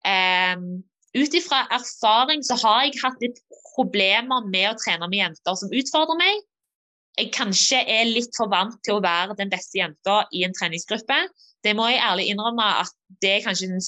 [0.05, 0.83] Um,
[1.15, 3.39] ut ifra erfaring så har jeg hatt litt
[3.75, 6.43] problemer med å trene med jenter som utfordrer meg.
[7.15, 11.21] Jeg kanskje er litt for vant til å være den beste jenta i en treningsgruppe.
[11.63, 12.91] Det må jeg ærlig innrømme at
[13.23, 13.83] det er kanskje den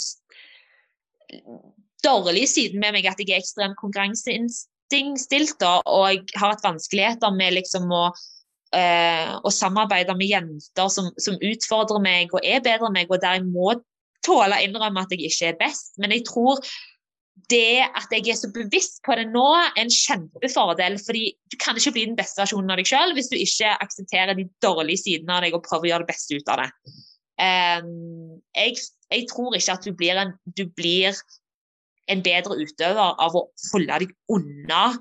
[2.06, 5.64] dårlige siden med meg at jeg er ekstremt konkurranseinnstilt.
[5.64, 8.04] Og jeg har hatt vanskeligheter med liksom å,
[8.78, 13.24] øh, å samarbeide med jenter som, som, utfordrer meg og er bedre enn meg, og
[13.24, 13.74] der jeg må
[14.26, 15.96] tåle å innrømme at jeg ikke er best.
[16.02, 16.62] Men jeg tror
[17.52, 20.98] det at jeg er så bevisst på det nå, er en kjempefordel.
[21.06, 24.34] fordi du kan ikke bli den beste versjonen av deg sjøl hvis du ikke aksepterer
[24.38, 26.72] de dårlige sidene av deg og prøver å gjøre det beste ut av det.
[27.38, 28.78] Jeg,
[29.12, 31.14] jeg, tror ikke at du blir, en, du blir
[32.10, 34.96] en bedre utøver av å holde deg unna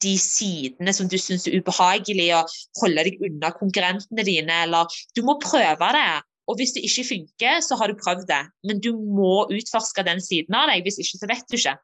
[0.00, 4.62] de sidene som du syns er ubehagelige, og holde deg unna konkurrentene dine.
[4.66, 6.08] Eller du må prøve det.
[6.50, 8.42] Og hvis det ikke funker, så har du prøvd det.
[8.66, 11.76] Men du må utforske den siden av deg, hvis ikke så vet du ikke.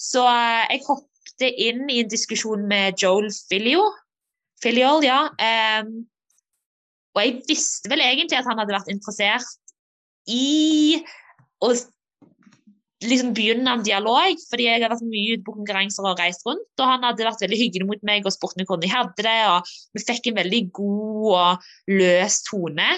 [0.00, 3.84] Så uh, jeg hoppet inn i en diskusjon med Joel Filio.
[4.64, 5.28] Filiol, ja.
[5.36, 6.00] Um,
[7.14, 9.74] og jeg visste vel egentlig at han hadde vært interessert
[10.30, 11.00] i
[11.60, 11.72] å
[13.00, 16.68] liksom begynne en dialog, fordi jeg har vært mye ute på konkurranser og reist rundt.
[16.78, 19.38] Og han hadde vært veldig hyggelig mot meg og spurt meg hvordan jeg hadde det.
[19.54, 22.90] Og vi fikk en veldig god og løs tone.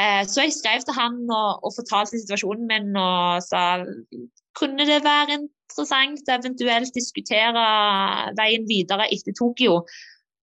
[0.00, 3.82] Eh, så jeg skrev til han og, og fortalte situasjonen min og sa
[4.56, 7.66] kunne det være interessant å eventuelt diskutere
[8.38, 9.82] veien videre etter Tokyo.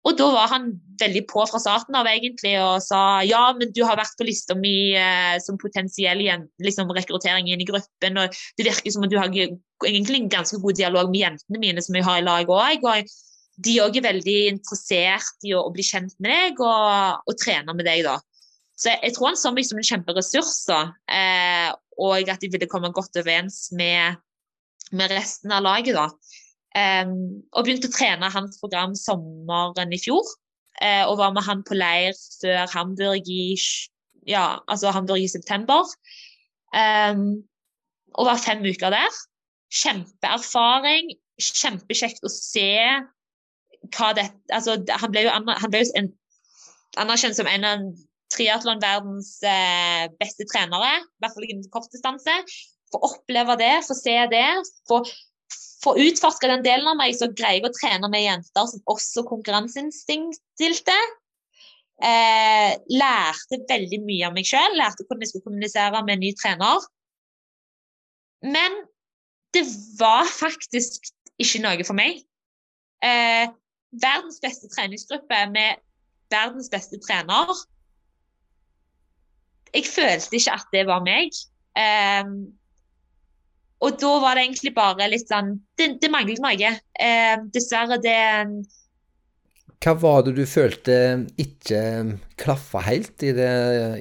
[0.07, 0.69] Og da var han
[1.01, 4.55] veldig på fra starten av egentlig og sa ja, men du har vært på lista
[4.57, 6.21] mi eh, som potensiell
[6.63, 8.19] liksom, rekruttering inn i gruppen.
[8.21, 11.83] og Det virker som at du har egentlig en ganske god dialog med jentene mine
[11.83, 12.87] som jeg har i lag òg.
[12.87, 13.11] Og
[13.67, 17.75] de òg er veldig interessert i å, å, bli kjent med deg og, og trene
[17.75, 18.05] med deg.
[18.07, 18.15] da.
[18.77, 22.69] Så jeg, jeg tror han så meg som en kjemperessurs, eh, og at de ville
[22.69, 24.21] komme godt overens med,
[24.93, 25.97] med resten av laget.
[25.97, 26.07] da.
[26.75, 30.25] Um, og begynte å trene hans program sommeren i fjor.
[30.81, 33.55] Uh, og var med han på leir før Hamburg i,
[34.29, 35.87] ja, altså Hamburg i september.
[36.75, 37.41] Um,
[38.17, 39.21] og var fem uker der.
[39.73, 41.15] Kjempeerfaring.
[41.37, 42.69] Kjempekjekt å se
[43.93, 46.11] hva det Altså, han ble jo, han ble jo en,
[46.97, 47.83] anerkjent som en av
[48.33, 52.33] triatlonverdens eh, beste trenere, i hvert fall innen kortdistanse.
[52.91, 54.47] Få oppleve det, få se det.
[54.89, 55.01] Få,
[55.83, 60.97] få utforske den delen av meg som greier å trene med jenter som også konkurranseinstinktilte.
[61.97, 66.33] Eh, lærte veldig mye av meg sjøl, lærte hvordan jeg skulle kommunisere med en ny
[66.37, 66.89] trener.
[68.45, 68.81] Men
[69.55, 69.63] det
[69.97, 71.09] var faktisk
[71.41, 72.21] ikke noe for meg.
[73.05, 73.47] Eh,
[73.97, 75.81] verdens beste treningsgruppe med
[76.33, 77.53] verdens beste trener
[79.73, 81.35] jeg følte ikke at det var meg.
[81.77, 82.56] Um,
[83.83, 86.71] og da var det egentlig bare litt sånn Det, det manglet noe.
[86.97, 88.17] Eh, dessverre, det
[89.83, 90.95] Hva var det du følte
[91.37, 91.81] ikke
[92.41, 93.51] klaffa helt i det,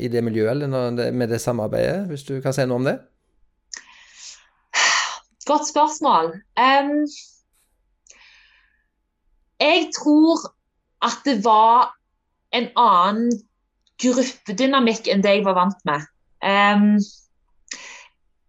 [0.01, 2.97] i det miljøet, eller med det samarbeidet, hvis du kan si noe om det?
[5.47, 6.33] Godt spørsmål.
[6.59, 7.05] Um,
[9.61, 10.49] jeg tror
[11.05, 11.93] at det var
[12.57, 13.37] en annen
[14.03, 16.09] gruppedynamikk enn det jeg var vant med.
[16.41, 16.97] Um,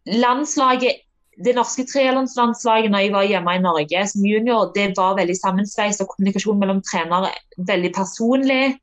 [0.08, 1.04] landslaget
[1.46, 6.02] det norske trelandslandslaget når jeg var hjemme i Norge som junior, det var veldig sammensveist
[6.02, 7.34] og kommunikasjon mellom trenere
[7.70, 8.78] veldig personlig.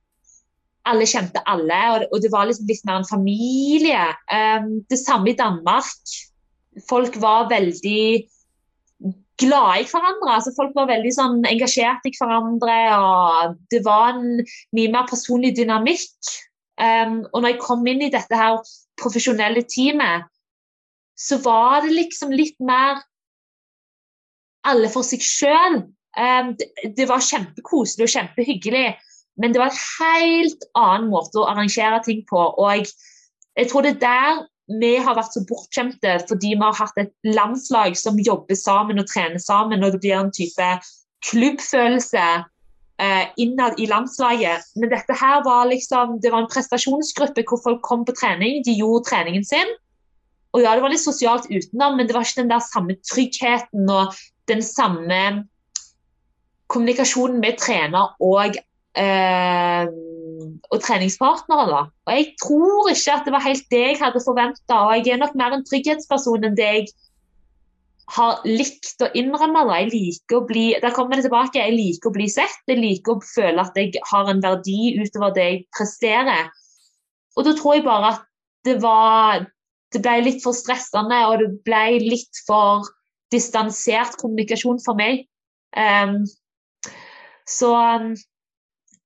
[0.87, 1.81] Alle kjente alle,
[2.13, 4.05] og det var liksom litt mer en familie.
[4.29, 6.15] Um, det samme i Danmark.
[6.91, 8.05] Folk var veldig
[9.41, 10.35] glade i hverandre.
[10.37, 12.79] altså Folk var veldig sånn engasjert i hverandre.
[13.01, 14.45] og Det var en
[14.77, 16.37] mye mer personlig dynamikk.
[16.79, 18.61] Um, og når jeg kom inn i dette her
[19.01, 20.29] profesjonelle teamet,
[21.19, 23.03] så var det liksom litt mer
[24.67, 25.83] alle for seg sjøl.
[26.15, 28.87] Um, det, det, var kjempekoselig og kjempehyggelig,
[29.43, 32.39] men det var en helt annen måte å arrangere ting på.
[32.39, 32.93] Og jeg,
[33.59, 34.45] jeg tror det er der
[34.81, 39.11] vi har vært så bortskjemte fordi vi har hatt et landslag som jobber sammen og
[39.11, 40.69] trener sammen, og det blir en type
[41.29, 42.25] klubbfølelse
[43.03, 44.71] eh, innad i landslaget.
[44.81, 48.77] Men dette her var liksom, det var en prestasjonsgruppe hvor folk kom på trening, de
[48.79, 49.77] gjorde treningen sin.
[50.55, 53.91] Og ja, det var litt sosialt utenom, men det var ikke den der samme tryggheten
[53.91, 54.15] og
[54.51, 55.21] den samme
[56.71, 58.59] kommunikasjonen med trener og,
[59.05, 59.87] øh,
[60.71, 61.65] og treningspartnere.
[61.73, 61.81] Da.
[62.07, 65.23] Og jeg tror ikke at det var helt det jeg hadde forventa, og jeg er
[65.25, 66.87] nok mer en trygghetsperson enn det jeg
[68.15, 69.81] har likt å innrømme Da.
[69.81, 72.61] Jeg liker å bli der kommer det tilbake, jeg liker å bli sett.
[72.71, 76.53] Jeg liker å føle at jeg har en verdi utover det jeg presterer.
[77.35, 78.27] Og da tror jeg bare at
[78.65, 79.49] det var
[79.95, 82.87] Det ble litt for stressende, og det ble litt for
[83.35, 85.25] distansert kommunikasjon for meg.
[85.75, 86.23] Um,
[87.49, 87.71] så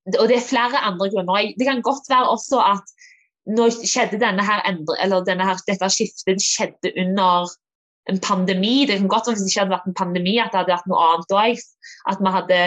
[0.08, 1.52] Og det er flere andre grunner.
[1.58, 2.92] Det kan godt være også at
[3.48, 7.48] nå skjedde denne her, endre, denne her dette skiftet skjedde under
[8.08, 8.86] en pandemi.
[8.88, 10.88] Det kan godt være hvis det ikke hadde vært en pandemi, at det hadde vært
[10.88, 11.66] noe annet òg.
[12.12, 12.60] At man hadde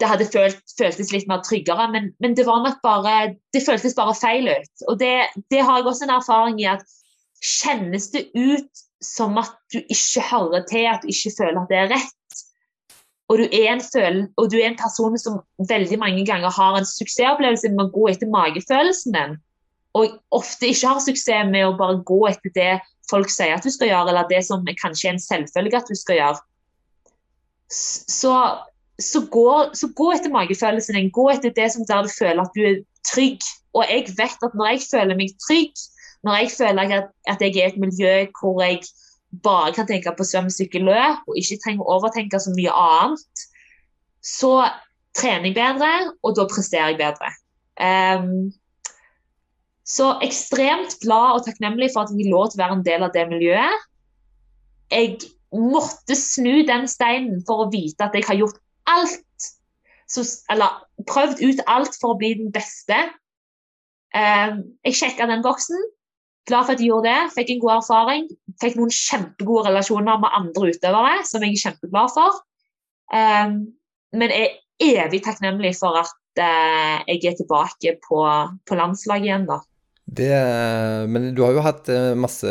[0.00, 3.96] det hadde følt, føltes litt mer tryggere, men, men, det var nok bare det føltes
[3.98, 4.84] bare feil ut.
[4.88, 6.84] Og det, det, har jeg også en erfaring i at
[7.44, 11.80] kjennes det ut som at du ikke hører til, at du ikke føler at det
[11.80, 12.44] er rett,
[13.32, 16.76] og du er en, føl og du er en person som veldig mange ganger har
[16.76, 19.38] en suksessopplevelse med å gå etter magefølelsen din,
[19.94, 22.72] og ofte ikke har suksess med å bare gå etter det
[23.10, 25.98] folk sier at du skal gjøre, eller det som kanskje er en selvfølge at du
[25.98, 26.40] skal gjøre,
[27.74, 28.34] så,
[29.00, 31.12] så, gå, så gå etter magefølelsen din.
[31.14, 33.44] Gå etter det som der du føler at du er trygg.
[33.74, 35.72] Og jeg vet at når jeg føler meg trygg,
[36.24, 38.80] når jeg føler at, at jeg er i et miljø hvor jeg
[39.42, 43.46] bare kan tenke på svøm, sykkel, løp, og ikke trenger å overtenke så mye annet,
[44.24, 44.52] så
[45.18, 45.90] trener jeg bedre,
[46.22, 47.32] og da presterer jeg bedre.
[47.74, 48.52] Um,
[49.84, 53.12] så ekstremt glad og takknemlig for at jeg lov til å være en del av
[53.14, 53.88] det miljøet.
[54.92, 55.18] Jeg
[55.54, 58.60] måtte snu den steinen for å vite at jeg har gjort
[58.90, 59.50] alt,
[60.10, 62.96] så, eller prøvd ut alt for å bli den beste.
[64.14, 65.80] Um, jeg sjekka den boksen.
[66.48, 67.32] Glad for at jeg gjorde det.
[67.34, 68.26] Fikk en god erfaring.
[68.60, 72.42] Fikk noen kjempegode relasjoner med andre utøvere, som jeg er kjempeglad for.
[73.14, 73.54] Um,
[74.14, 78.20] men er evig takknemlig for at uh, jeg er tilbake på,
[78.68, 79.48] på landslaget igjen.
[79.48, 79.60] da.
[80.04, 80.30] Det,
[81.08, 82.48] men du har jo hatt eh, masse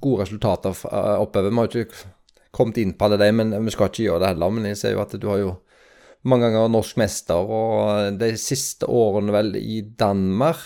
[0.00, 1.50] gode resultater eh, oppover.
[1.50, 2.04] Vi har ikke
[2.54, 4.54] kommet inn på alle de, men vi skal ikke gjøre det heller.
[4.54, 5.56] Men jeg ser jo at du har jo
[6.30, 10.62] mange ganger norsk mester, og de siste årene vel i Danmark,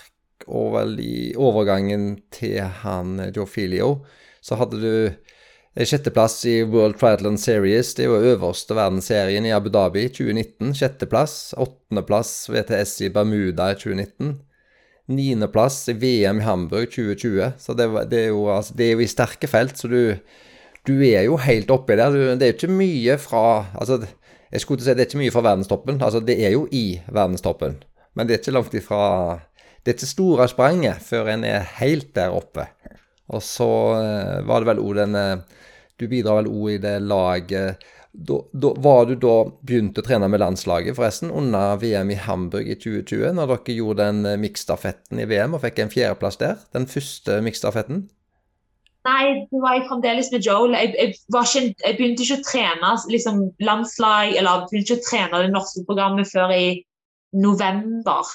[0.46, 4.00] og vel i overgangen til han Joe Filio,
[4.40, 7.92] så hadde du sjetteplass i World Triathlon Series.
[7.94, 10.72] Det er jo øverste verdensserien i Abu Dhabi 2019.
[10.78, 11.54] Sjetteplass.
[11.60, 14.36] Åttendeplass VTS i Bermuda i 2019
[15.06, 17.52] niendeplass i VM i Hamburg 2020.
[17.58, 20.16] Så det, det, er, jo, altså, det er, jo, i sterke felt, så du,
[20.86, 22.14] du er jo helt oppi der.
[22.14, 23.42] Du, det er jo ikke mye fra
[23.74, 24.02] altså,
[24.52, 26.00] Jeg skulle til å si det er ikke mye fra verdenstoppen.
[26.02, 27.80] Altså, det er jo i verdenstoppen,
[28.14, 29.02] men det er ikke langt ifra
[29.86, 32.66] det ikke store spranget før en er helt der oppe.
[33.32, 33.70] Og så
[34.00, 35.16] eh, var det vel òg den
[35.96, 40.28] Du bidrar vel òg i det laget da, da, Var du da begynt å trene
[40.32, 45.26] med landslaget, forresten, under VM i Hamburg i 2020, når dere gjorde den miksstafetten i
[45.28, 46.60] VM og fikk en fjerdeplass der?
[46.76, 48.06] Den første miksstafetten?
[49.06, 50.74] Nei, det var jeg fremdeles med Joel.
[50.74, 55.42] Jeg, jeg, ikke, jeg begynte ikke å trene liksom, landslag, eller begynte ikke å trene
[55.44, 56.66] det norske programmet før i
[57.36, 58.32] november.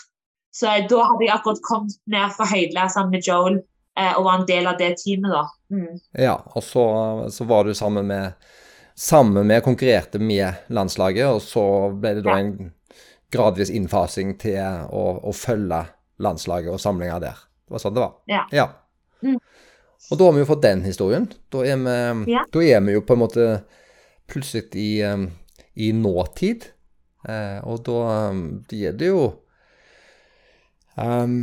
[0.52, 3.62] Så da hadde jeg akkurat kommet ned fra sammen med Joel
[4.00, 5.46] eh, og var en del av det teamet, da.
[5.72, 6.00] Mm.
[6.20, 6.84] Ja, og så,
[7.32, 8.34] så, var du sammen med
[8.96, 11.64] sammen med konkurrerte med landslaget, og så
[11.96, 12.44] ble det da ja.
[12.44, 12.72] en
[13.32, 14.60] gradvis innfasing til
[14.92, 15.86] å, å følge
[16.22, 17.40] landslaget og samlinga der.
[17.66, 18.18] Det var sånn det var.
[18.30, 18.44] Ja.
[18.52, 18.68] ja.
[19.24, 19.40] Mm.
[20.12, 21.30] Og da har vi jo fått den historien.
[21.54, 22.44] Da er vi, ja.
[22.52, 23.48] da er vi jo på en måte
[24.30, 25.00] plutselig i,
[25.80, 26.68] i nåtid.
[27.30, 29.30] Eh, og da um, blir det jo
[30.96, 31.36] um,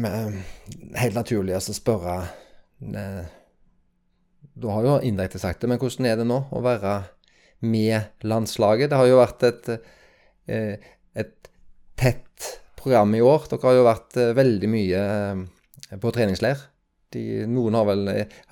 [0.99, 2.16] helt naturlig å spørre
[2.82, 3.26] eh,
[4.59, 6.94] Du har jo indirekte sagt det, men hvordan er det nå å være
[7.64, 8.90] med landslaget?
[8.90, 9.70] Det har jo vært et,
[10.46, 11.53] eh, et
[11.99, 13.49] tett program i år.
[13.51, 15.05] Dere har jo vært veldig mye
[15.99, 16.61] på treningsleir.
[17.09, 18.03] De, noen har vel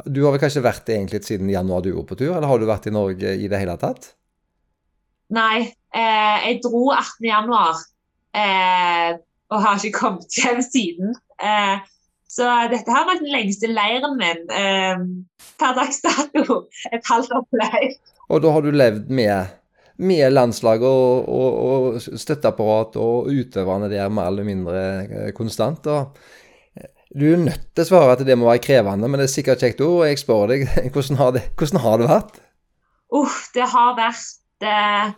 [0.09, 2.67] Du har vel kanskje vært egentlig siden januar du var på tur, eller har du
[2.67, 4.15] vært i Norge i det hele tatt?
[5.35, 7.27] Nei, eh, jeg dro 18.
[7.27, 7.81] januar
[8.37, 9.19] eh,
[9.53, 11.15] og har ikke kommet hjem siden.
[11.43, 11.77] Eh,
[12.37, 15.05] så dette har vært den lengste leiren min eh,
[15.61, 16.65] per dags dato.
[16.95, 17.95] Et halvt år på leir.
[18.33, 19.53] Og da har du levd med,
[20.03, 21.61] med landslaget og, og,
[21.97, 25.87] og støtteapparat og utøverne der mer eller mindre eh, konstant.
[25.87, 26.19] og
[27.17, 29.63] du er nødt til å svare at det må være krevende, men det er sikkert
[29.65, 30.03] kjekt ord.
[30.09, 32.43] Jeg spør deg, hvordan har det, hvordan har det vært?
[33.15, 35.15] Uh, det har vært eh,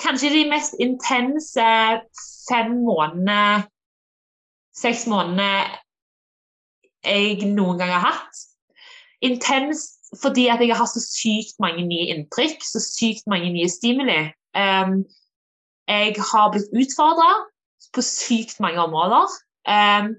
[0.00, 1.66] kanskje de mest intense
[2.48, 3.66] fem månedene,
[4.76, 5.50] seks månedene
[7.06, 8.42] jeg noen gang har hatt.
[9.24, 14.20] Intenst fordi at jeg har så sykt mange nye inntrykk, så sykt mange nye stimuli.
[14.56, 15.02] Um,
[15.90, 17.30] jeg har blitt utfordra
[17.94, 19.34] på sykt mange områder.
[19.66, 20.14] Um,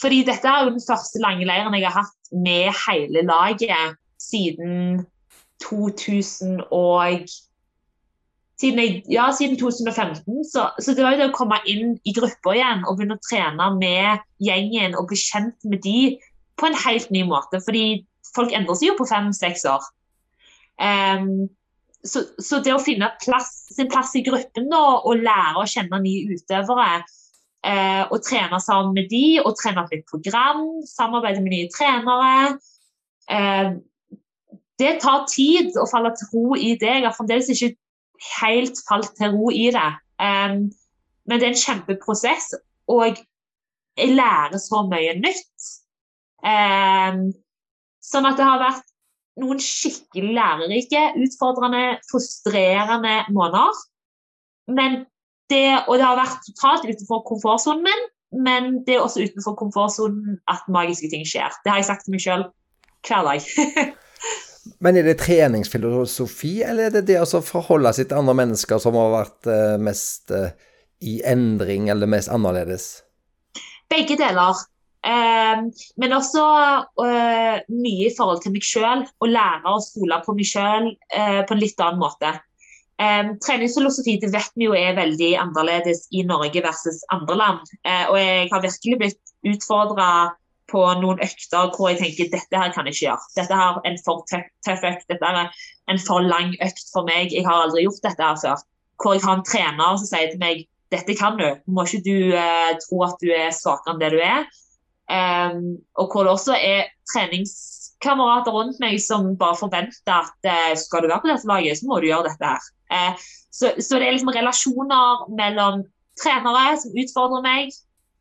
[0.00, 5.04] fordi dette er jo den første lange leiren jeg har hatt med hele laget siden
[5.60, 7.28] 2000 og
[8.60, 10.42] siden, jeg, ja, siden 2015.
[10.48, 13.24] Så, så, det var jo det å komme inn i gruppa igjen og begynne å
[13.24, 16.18] trene med gjengen og bli kjent med de
[16.60, 17.62] på en helt ny måte.
[17.64, 18.02] Fordi
[18.34, 19.88] folk endrer seg jo på fem-seks år.
[20.80, 21.48] Um,
[22.04, 26.00] så, så, det å finne plass, sin plass i gruppen da, og lære å kjenne
[26.04, 27.02] nye utøvere
[27.60, 32.56] Eh, og trene sammen med de, og trene opp et program, samarbeide med nye trenere.
[33.28, 33.74] Eh,
[34.80, 36.94] det tar tid å falle til ro i det.
[37.02, 37.74] Jeg har fremdeles ikke
[38.40, 39.90] helt falt til ro i det.
[40.20, 40.68] Um,
[41.28, 42.52] men det er en kjempeprosess,
[42.90, 43.20] og
[43.98, 45.68] jeg lærer så mye nytt.
[46.40, 47.30] Um,
[48.04, 48.86] sånn at det har vært
[49.40, 53.84] noen skikkelig lærerike, utfordrende, frustrerende måneder.
[54.70, 55.04] Men
[55.50, 58.08] det, og det har vært totalt utenfor komfortsonen min,
[58.44, 61.54] men det er også utenfor komfortsonen at magiske ting skjer.
[61.64, 62.46] Det har jeg sagt til meg sjøl
[63.06, 63.96] hver dag.
[64.78, 68.98] men er det treningsfilosofi, eller er det det å forholde seg til andre mennesker som
[68.98, 70.50] har vært uh, mest uh,
[71.00, 72.90] i endring, eller mest annerledes?
[73.90, 74.60] Begge deler.
[75.00, 75.64] Uh,
[75.96, 76.44] men også
[77.00, 79.06] uh, mye i forhold til meg sjøl.
[79.08, 82.36] Å lære å stole på meg sjøl på en litt annen måte.
[83.00, 87.72] Um, treningsfilosofi det vet vi jo er veldig annerledes i Norge versus andre land.
[88.12, 90.10] Og jeg har virkelig blitt utfordra
[90.70, 93.28] på noen økter hvor jeg tenker dette her kan jeg ikke gjøre.
[93.36, 97.34] Dette her er en for tøff økt, dette er en for lang økt for meg.
[97.34, 98.66] Jeg har aldri gjort dette her før.
[99.00, 101.46] Hvor jeg har en trener som sier til meg dette kan du.
[101.70, 104.48] Må ikke du eh, tro at du er svakere enn det du er.
[105.10, 105.62] Um,
[105.98, 111.10] og hvor det også er treningskamerater rundt meg som bare forventer at eh, skal du
[111.10, 112.68] være på dette laget, så må du gjøre dette her.
[112.94, 115.82] Eh, så, så, det er liksom relasjoner mellom
[116.20, 117.74] trenere som utfordrer meg,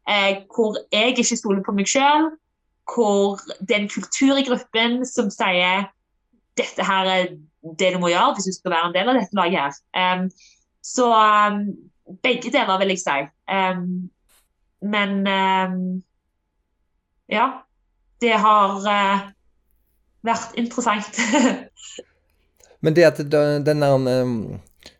[0.09, 2.31] eh, hvor jeg ikke stoler på meg sjøl,
[2.89, 5.89] hvor det er en kultur i gruppen som sier
[6.59, 7.27] dette her er
[7.79, 9.79] det du må gjøre hvis du skal være en del av dette laget.
[9.93, 10.17] her.
[10.19, 10.29] Um,
[10.83, 11.59] så um,
[12.25, 13.17] begge deler, vil jeg si.
[13.47, 14.09] Um,
[14.81, 15.27] men
[17.29, 17.47] ja.
[18.19, 19.27] Det har uh,
[20.27, 21.19] vært interessant.
[22.83, 23.95] Men det at den der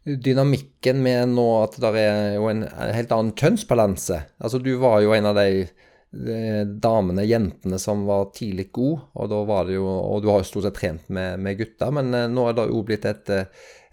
[0.03, 5.13] dynamikken med nå at det er jo en helt annen kjønnsbalanse Altså, du var jo
[5.15, 5.67] en av de,
[6.09, 10.49] damene, jentene, som var tidlig god, og da var det jo Og du har jo
[10.49, 13.31] stort sett trent med, med gutter, men eh, nå er det jo blitt et,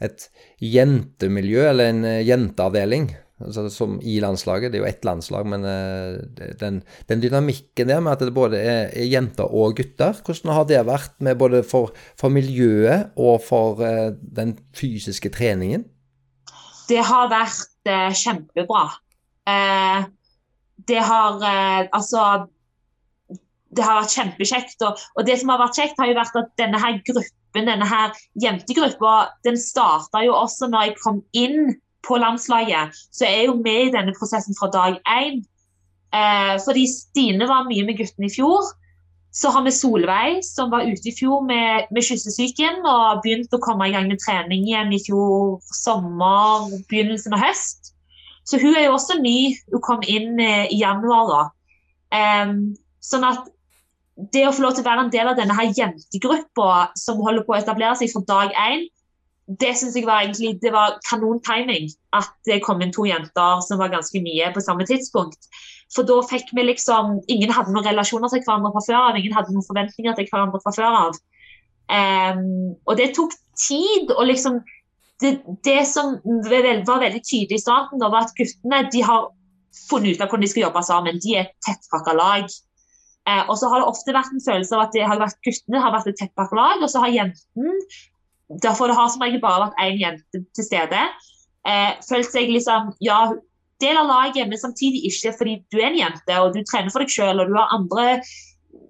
[0.00, 0.28] et
[0.62, 3.10] jentemiljø, eller en jenteavdeling.
[3.42, 4.72] Altså som i landslaget.
[4.72, 6.16] Det er jo ett landslag, men uh,
[6.60, 10.68] den, den, dynamikken der med at det både er, er, jenter og gutter, hvordan har
[10.70, 15.84] det vært med både for, for miljøet og for uh, den fysiske treningen?
[16.88, 18.88] Det har vært uh, kjempebra.
[20.88, 21.42] det har
[21.94, 22.46] altså
[23.76, 24.82] det har vært kjempekjekt.
[24.86, 27.88] Og, og, det som har vært kjekt, har jo vært at denne her gruppen, denne
[27.88, 29.16] her jentegruppa,
[29.46, 31.76] den starta jo også når jeg kom inn
[32.06, 32.96] på landslaget.
[33.12, 35.42] Så er jo med i denne prosessen fra dag én.
[36.14, 38.70] Eh, fordi Stine var mye med guttene i fjor.
[39.36, 43.64] Så har vi Solveig, som var ute i fjor med, med kyssesyken og begynte å
[43.64, 47.92] komme i gang med trening igjen i fjor sommer, begynnelsen av høst.
[48.48, 49.56] Så hun er jo også ny.
[49.74, 51.28] Hun kom inn eh, i januar.
[51.34, 51.42] da.
[52.16, 52.58] Um,
[53.02, 53.48] sånn at
[54.32, 57.44] det å få lov til å være en del av denne her jentegruppa som holder
[57.44, 58.86] på å etablere seg fra dag én,
[59.46, 61.88] det syns jeg var egentlig det var kanon timing.
[62.16, 65.48] At det kom inn to jenter som var ganske mye på samme tidspunkt.
[65.94, 69.18] For da fikk vi liksom Ingen hadde noen relasjoner til hverandre fra før av.
[69.20, 71.20] Ingen hadde noen forventninger til hverandre fra før av.
[71.86, 74.10] Um, og det tok tid.
[74.10, 74.58] å liksom
[75.22, 79.30] det, det som var veldig tydelig i starten, da, var at guttene de har
[79.86, 81.22] funnet ut av hvordan de skal jobbe sammen.
[81.22, 82.50] De er et tettpakka lag.
[83.26, 85.94] Eh, og så har det ofte vært en følelse av at har vært guttene har
[85.94, 87.80] vært et tettpakka lag, og så har jenten
[88.62, 91.02] Derfor det har som regel bare vært én jente til stede.
[91.66, 93.20] Eh, følt seg liksom ja,
[93.82, 97.02] del av laget, men samtidig ikke fordi du er en jente og du trener for
[97.02, 98.06] deg selv og du har andre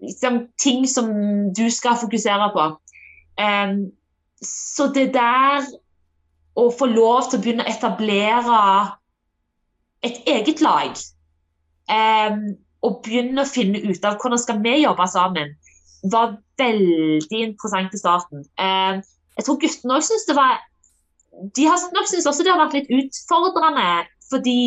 [0.04, 1.08] liksom, ting som
[1.56, 2.68] du skal fokusere på.
[3.40, 3.74] Eh,
[4.44, 5.64] så det der
[6.56, 8.60] å få lov til å begynne å etablere
[10.06, 10.92] et eget lag
[11.92, 12.38] eh,
[12.84, 15.54] og begynne å finne ut av hvordan skal vi jobbe sammen,
[16.12, 18.44] var veldig interessant i starten.
[18.60, 19.00] Eh,
[19.36, 20.60] jeg tror guttene òg syns det var
[21.56, 24.60] De har nok syntes også det har vært litt utfordrende, fordi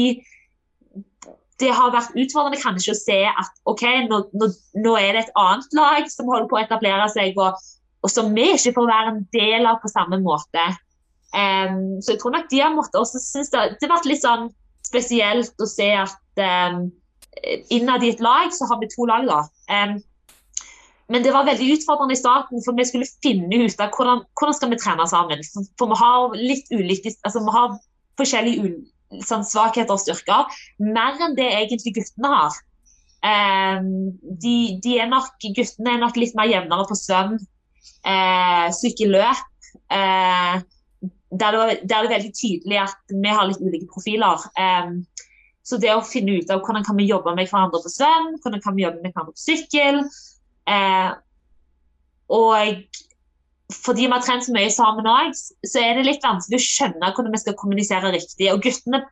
[1.59, 4.49] det har vært utfordrende kanskje å se at OK, nå, nå,
[4.79, 7.57] nå er det et annet lag som holder på å etablere seg, og,
[8.05, 10.67] og som vi ikke får være en del av på samme måte.
[11.33, 14.23] Um, så jeg tror nok de har måttet også synes det, det har vært litt
[14.23, 14.47] sånn
[14.87, 16.41] spesielt å se at
[16.71, 16.87] um,
[17.73, 19.43] innad i et lag så har vi to lag, da.
[19.69, 19.99] Um,
[21.09, 24.55] men det var veldig utfordrende i starten, for vi skulle finne ut av hvordan, hvordan
[24.55, 25.41] skal vi trene sammen.
[25.79, 27.77] For, vi har litt ulike, altså vi har
[28.21, 30.59] forskjellige sånn, svakheter og styrker.
[30.85, 32.59] Mer enn det egentlig guttene har.
[33.25, 33.89] Um,
[34.21, 34.55] de,
[34.85, 37.39] de, er nok, guttene er nok litt mer jevnere på svøm,
[38.05, 39.45] uh, sykkelløp.
[39.89, 40.61] Uh,
[41.29, 44.45] der, der, er det veldig tydelig at vi har litt ulike profiler.
[44.61, 45.01] Um,
[45.65, 48.61] så det å finne ut av hvordan kan vi jobbe med hverandre på svøm, hvordan
[48.61, 50.05] kan vi jobbe med hverandre på sykkel
[50.69, 51.11] eh,
[52.29, 52.81] Og
[53.73, 57.13] fordi vi har trent så mye sammen òg, så er det litt vanskelig å skjønne
[57.13, 58.47] hvordan vi skal kommunisere riktig.
[58.49, 59.03] Og guttene,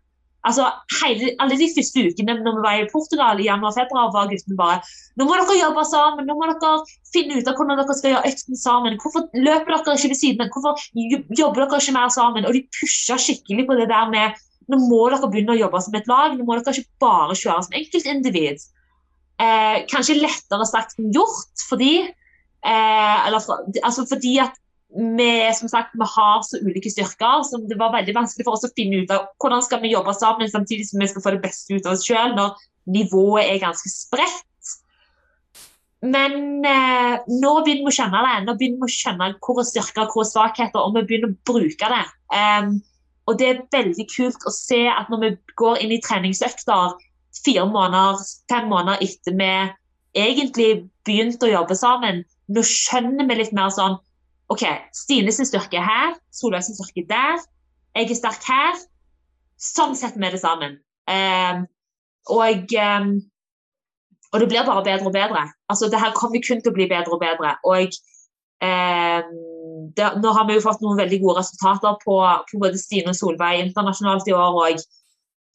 [0.47, 0.65] altså
[1.03, 4.79] hele, Alle de første ukene når vi var i Portugal i januar-februar, var guttene bare
[5.17, 6.73] Nå må dere jobbe sammen, nå må dere
[7.13, 8.97] finne ut av hvordan dere skal gjøre økten sammen.
[9.03, 10.51] Hvorfor løper dere ikke ved siden av?
[10.55, 12.49] Hvorfor jobber dere ikke mer sammen?
[12.49, 15.95] Og de pusha skikkelig på det der med nå må dere begynne å jobbe som
[15.95, 16.33] et lag.
[16.35, 18.65] Nå må dere ikke bare kjøre som enkeltindivid.
[19.37, 23.43] Eh, kanskje lettere sagt enn gjort, fordi eh, eller,
[23.85, 24.55] altså fordi at
[24.89, 28.65] vi, som sagt, vi har så ulike styrker, så det var veldig vanskelig for oss
[28.65, 31.43] å finne ut av hvordan skal vi jobbe sammen samtidig som vi skal få det
[31.43, 32.55] beste ut av oss sjøl, når
[32.95, 34.43] nivået er ganske spredt.
[36.07, 38.35] Men eh, nå begynner vi å skjønne det.
[38.45, 41.39] Nå begynner vi å skjønne hvor er styrker hvor er svakheter, og vi begynner å
[41.49, 42.03] bruke det.
[42.33, 42.77] Um,
[43.27, 46.95] og det er veldig kult å se at når vi går inn i treningsøkter
[47.45, 49.51] fire måneder, fem måneder etter vi
[50.17, 50.71] egentlig
[51.07, 53.97] begynte å jobbe sammen, nå skjønner vi litt mer sånn
[54.51, 54.63] OK,
[54.95, 57.47] Stine sin styrke er her, Solveig sin styrke er der,
[57.97, 58.77] jeg er sterk her.
[59.57, 60.77] Sånn setter vi det sammen.
[61.09, 61.65] Um,
[62.29, 63.09] og, um,
[64.31, 65.47] og det blir bare bedre og bedre.
[65.71, 67.55] Altså, det her kommer kun til å bli bedre og bedre.
[67.65, 67.97] Og
[68.61, 69.33] um,
[69.97, 72.19] det, nå har vi jo fått noen veldig gode resultater på,
[72.51, 74.61] på både Stine og Solveig internasjonalt i år.
[74.61, 74.85] og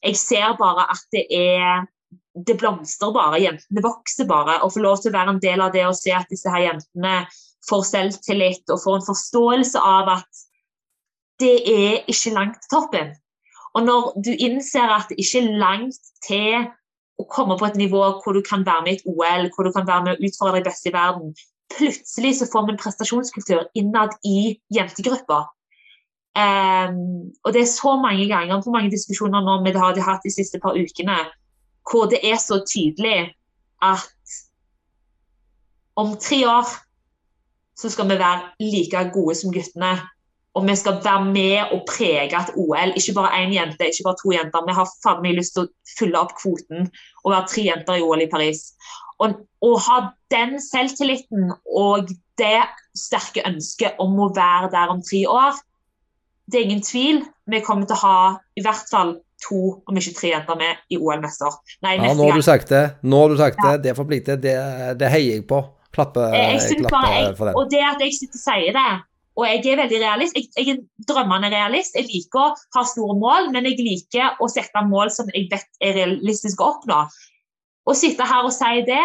[0.03, 1.85] jeg ser bare at det er
[2.33, 4.59] det blomstrer bare, jentene vokser bare.
[4.65, 6.65] Å få lov til å være en del av det og se at disse her
[6.65, 7.27] jentene
[7.69, 10.45] får selvtillit og får en forståelse av at
[11.43, 13.13] det er ikke langt til toppen.
[13.77, 16.67] Og når du innser at det ikke er langt til
[17.21, 19.73] å komme på et nivå hvor du kan være med i et OL, hvor du
[19.75, 21.33] kan være med å utfordre de beste i verden,
[21.73, 25.49] plutselig så får vi en prestasjonskultur innad i jentegrupper.
[26.33, 30.33] Um, og det er så mange ganger på mange diskusjoner nå vi har hatt de
[30.33, 31.19] siste par ukene,
[31.85, 33.35] hvor det er så tydelig
[33.83, 34.09] at
[35.97, 36.71] om tre år
[37.77, 39.99] så skal vi være like gode som guttene.
[40.55, 42.93] og vi skal være med og prege et OL.
[42.97, 44.67] Ikke bare én jente, ikke bare to jenter.
[44.67, 46.91] Vi har faen meg lyst til å fylle opp kvoten
[47.25, 48.75] og være tre jenter i OL i Paris.
[49.17, 49.97] Og å ha
[50.35, 52.61] den selvtilliten og det
[52.99, 55.57] sterke ønsket om å være der om tre år,
[56.51, 57.23] det er ingen tvil.
[57.51, 58.17] Vi kommer til å ha
[58.59, 61.61] i hvert fall to, om ikke tre jenter med i OL neste år.
[61.85, 62.83] Nei, neste ja, nå har du sagt det.
[63.03, 63.71] Nå har du sagt ja.
[63.71, 63.87] det.
[63.87, 64.43] Det forplikter.
[64.43, 64.57] Det,
[65.01, 65.63] det heier jeg på.
[65.93, 66.25] Klappe,
[66.89, 67.57] klappe for den.
[67.59, 68.91] Og det at jeg sitter og sier det
[69.33, 70.37] og jeg er veldig realist.
[70.37, 71.97] Jeg, jeg er drømmende realist.
[71.97, 75.69] Jeg liker å ha store mål, men jeg liker å sette mål som jeg vet
[75.81, 76.99] er realistisk å oppnå.
[77.83, 79.05] Å sitte her og si det,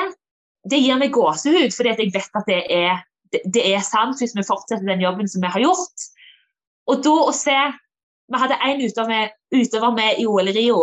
[0.68, 3.00] det gir meg gåsehud, fordi jeg vet at det er,
[3.32, 6.10] det, det er sant hvis vi fortsetter den jobben som vi har gjort.
[6.88, 7.58] Og da å se
[8.28, 10.80] Vi hadde én utøver, utøver med i OL i Rio.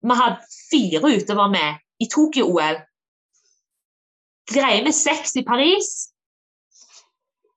[0.00, 2.78] Vi hadde fire utøvere med i Tokyo-OL.
[4.48, 5.90] Greier vi seks i Paris?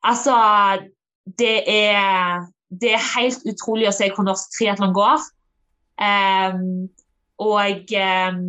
[0.03, 0.35] Altså
[1.39, 2.43] det er,
[2.81, 5.23] det er helt utrolig å se hvor norsk triatlon går.
[6.01, 6.89] Um,
[7.41, 8.43] og um,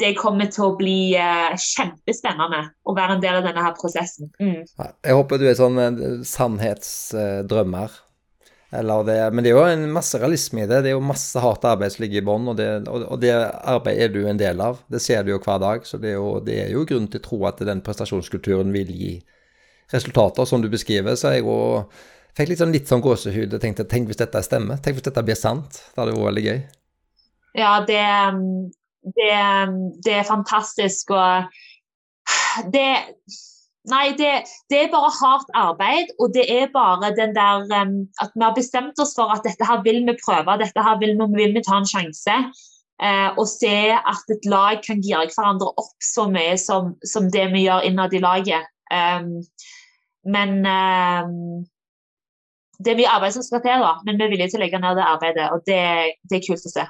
[0.00, 4.32] det kommer til å bli uh, kjempespennende å være en del av denne her prosessen.
[4.42, 4.64] Mm.
[4.66, 8.00] Jeg håper du er sånn uh, sannhetsdrømmer.
[8.70, 10.82] Det, men det er jo en masse realisme i det.
[10.84, 14.04] Det er jo masse hardt arbeid som ligger i bånn, og, og, og, det arbeidet
[14.04, 14.78] er du en del av.
[14.86, 15.86] Det ser du jo hver dag.
[15.86, 18.92] Så det er jo, det er jo grunn til å tro at den prestasjonskulturen vil
[18.94, 19.12] gi
[19.90, 21.90] resultater som du beskriver, så jeg òg
[22.38, 24.78] fikk litt sånn, sånn gåsehud og tenkte tenk hvis dette stemmer?
[24.78, 25.80] Tenk hvis dette blir sant?
[25.90, 26.60] Det hadde veldig gøy.
[27.58, 28.04] Ja, det,
[29.18, 29.32] det,
[30.06, 31.10] det er fantastisk.
[31.10, 32.86] Og det
[33.88, 34.32] Nei, det,
[34.68, 38.52] det, er bare hardt arbeid, og det er bare den der um, at vi har
[38.52, 41.62] bestemt oss for at dette her vil vi prøve, dette her vil vi, vil vi
[41.64, 42.36] ta en sjanse.
[43.00, 47.46] Uh, og se at et lag kan gire hverandre opp så mye som, som det
[47.54, 48.68] vi gjør innad i laget.
[48.92, 49.38] Um,
[50.28, 51.64] men um,
[52.84, 53.94] det er mye arbeid som skal til, da.
[54.04, 55.84] Men vi er villige til å legge ned det arbeidet, og det,
[56.28, 56.84] det er kult å se.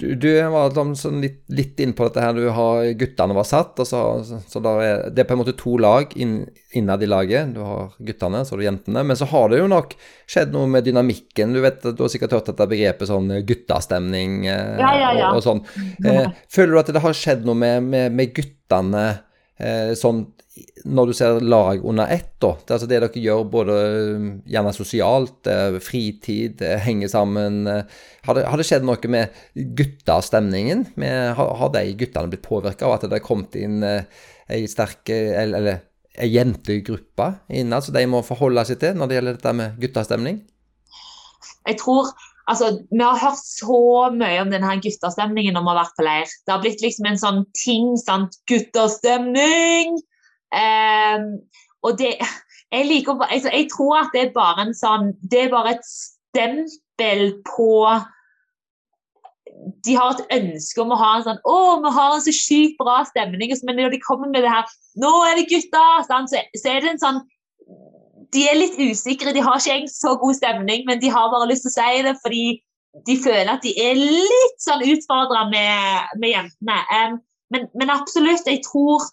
[0.00, 2.32] Du, du var sånn litt, litt inn på dette her.
[2.36, 5.74] Du har guttene var satt, og så, så er, det er på en måte to
[5.80, 6.38] lag inn,
[6.76, 7.52] innad i laget.
[7.52, 9.04] Du har guttene, så har du jentene.
[9.06, 9.92] Men så har det jo nok
[10.30, 11.52] skjedd noe med dynamikken.
[11.52, 15.32] Du vet, du har sikkert hørt dette begrepet sånn guttastemning eh, ja, ja, ja.
[15.34, 15.64] Og, og, sånn.
[16.00, 19.06] Eh, føler du at det har skjedd noe med, med, med guttene
[19.60, 20.24] eh, sånn
[20.84, 23.74] når du ser lag under ett, da, det, altså det dere gjør både
[24.16, 29.36] um, gjerne sosialt, eh, fritid, henge sammen Har det, har det skjedd noe med
[29.78, 30.88] guttastemningen?
[31.38, 34.02] Har, har de guttene blitt påvirka av at det har kommet inn eh,
[34.50, 35.86] ei sterk Eller, eller
[36.18, 40.42] ei jentegruppe innad som de må forholde seg til når det gjelder dette med guttastemning?
[41.68, 42.10] Jeg tror
[42.50, 46.32] Altså, vi har hørt så mye om denne guttastemningen når vi har vært på leir.
[46.42, 47.92] Det har blitt liksom en sånn ting.
[48.00, 50.00] sant, Guttastemning!
[50.50, 51.26] Um,
[51.86, 55.52] og det jeg, liker, altså, jeg tror at det er bare en sånn Det er
[55.52, 57.70] bare et stempel på
[59.84, 62.78] de har et ønske om å ha en sånn Å, vi har en så sykt
[62.80, 63.52] bra stemning.
[63.66, 64.68] Men når de kommer med det her
[65.02, 66.06] Nå er det gutter!
[66.06, 67.20] Så, så, er det en sånn
[68.34, 69.34] De er litt usikre.
[69.36, 72.04] De har ikke egentlig så god stemning, men de har bare lyst til å si
[72.06, 72.44] det fordi
[73.06, 76.78] de føler at de er litt sånn utfordra med, med, jentene.
[76.90, 77.18] Um,
[77.54, 79.04] men, men, absolutt, jeg tror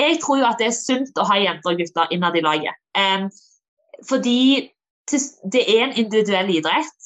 [0.00, 2.76] jeg tror jo at det er sunt å ha jenter og gutter innad i laget.
[2.96, 3.28] Um,
[4.08, 4.70] fordi
[5.52, 6.96] det er en individuell idrett.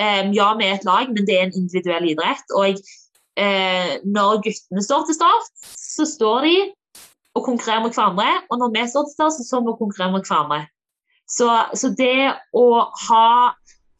[0.00, 2.44] Um, ja, vi er et lag, men det er en individuell idrett.
[2.58, 2.78] Og
[3.38, 6.56] uh, når guttene står til start, så står de
[7.38, 8.28] og konkurrerer mot hverandre.
[8.50, 10.62] Og når vi står til start, så står vi og konkurrerer mot hverandre.
[11.30, 11.48] Så,
[11.78, 12.66] så, det å
[13.06, 13.26] ha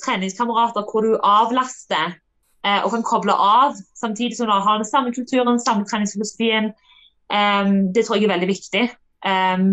[0.05, 2.17] treningskamerater hvor du avlaster
[2.67, 6.73] uh, og kan koble av, samtidig som du har den samme kulturen, samme treningsfilosofien,
[7.33, 8.85] Um, det tror jeg er veldig viktig.
[9.25, 9.73] Um,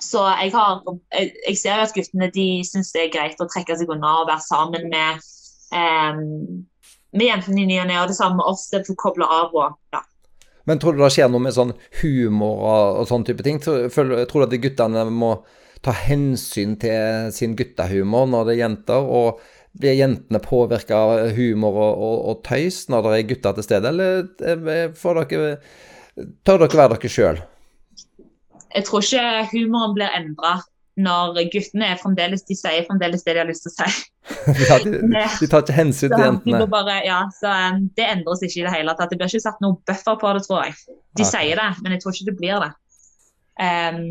[0.00, 0.80] så jeg, har,
[1.12, 4.20] jeg, jeg, ser jo at guttene de syns det er greit å trekke seg unna
[4.22, 5.26] og være sammen med,
[5.76, 6.64] um,
[7.12, 8.68] med jentene i ny og ne, og det samme med oss.
[8.72, 10.04] Det får koble av og ja.
[10.68, 11.72] Men tror du det skjer noe med sånn
[12.02, 13.60] humor og, og sånn type ting?
[13.60, 15.34] Tror, tror du at guttene må
[15.84, 19.08] ta hensyn til sin guttehumor når det er jenter?
[19.20, 19.40] og
[19.72, 23.92] blir jentene påvirka av humor og, og, og, tøys når det er gutter til stede,
[23.92, 25.52] eller eh, får dere
[26.46, 27.40] tør dere være dere sjøl?
[28.70, 30.60] Jeg tror ikke humoren blir endra
[31.00, 34.02] når guttene er fremdeles de sier fremdeles det de har lyst til å si.
[34.68, 36.62] ja, de, de, tar ikke hensyn til jentene?
[36.70, 39.12] Bare, ja, så um, Det endres ikke i det hele tatt.
[39.12, 40.76] Det blir ikke satt noe buffer på det, tror jeg.
[41.18, 41.30] De okay.
[41.32, 42.72] sier det, men jeg tror ikke det blir det.
[43.60, 44.02] Um,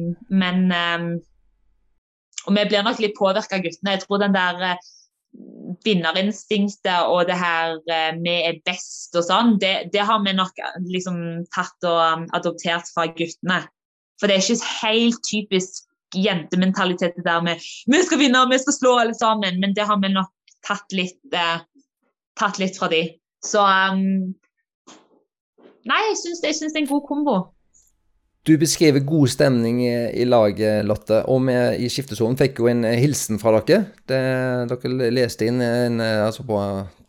[0.41, 1.09] men um,
[2.47, 3.95] Og vi blir nok litt påvirka av guttene.
[3.95, 4.89] Jeg tror den der uh,
[5.85, 10.59] vinnerinstinktet og det her eh, vi er best og sånn, det, det, har vi nok
[10.89, 11.19] liksom
[11.55, 13.61] tatt og um, adoptert fra guttene.
[14.19, 18.75] For det er ikke helt typisk jentementalitet det der med vi skal vinne, vi skal
[18.75, 19.59] slå alle sammen.
[19.63, 20.31] Men det har vi nok
[20.67, 21.61] tatt litt, eh,
[22.39, 23.05] tatt litt fra de.
[23.45, 24.35] Så um,
[25.89, 27.37] Nei, jeg syns det, er en god kombo.
[28.49, 31.19] Du beskriver god stemning i, i laget, Lotte.
[31.29, 33.83] Og vi i skiftesonen fikk jo en hilsen fra dere.
[34.09, 34.21] Det,
[34.71, 36.57] dere leste inn en, altså på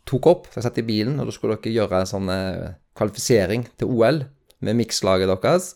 [0.05, 0.51] tok opp.
[0.51, 4.21] dere satt i bilen, og da skulle dere gjøre en sånn eh, kvalifisering til OL
[4.61, 5.71] med mikslaget deres.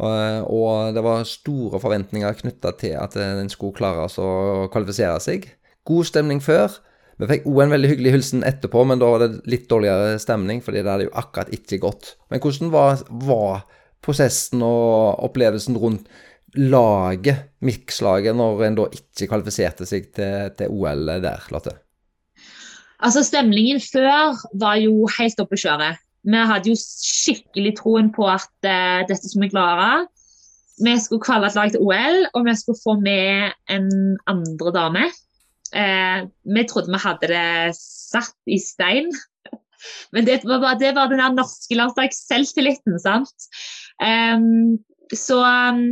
[0.00, 5.48] Og det var store forventninger knytta til at en skulle klare å kvalifisere seg.
[5.88, 6.76] God stemning før.
[7.20, 10.60] Vi fikk òg en veldig hyggelig hilsen etterpå, men da var det litt dårligere stemning,
[10.64, 12.14] fordi det hadde jo akkurat ikke gått.
[12.32, 13.64] Men hvordan var, var
[14.04, 16.08] prosessen og opplevelsen rundt
[16.58, 21.76] laget, mikslaget, når en da ikke kvalifiserte seg til, til OL der, Lotte?
[23.00, 25.92] Altså, Stemningen før var jo helt oppe å kjøre.
[26.28, 30.04] Vi hadde jo skikkelig troen på at uh, dette skulle vi klare.
[30.80, 33.90] Vi skulle kvalle et lag til OL, og vi skulle få med en
[34.28, 35.08] andre dame.
[35.70, 39.08] Uh, vi trodde vi hadde det satt i stein.
[40.12, 43.48] Men det var, det var den norske landslags-selvtilliten, sant.
[44.00, 44.78] Um,
[45.14, 45.82] så um,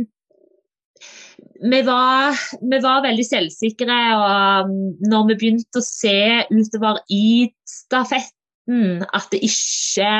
[1.71, 2.35] vi var,
[2.71, 4.75] vi var, veldig selvsikre, og um,
[5.11, 10.11] når vi begynte å se utover i stafetten at det ikke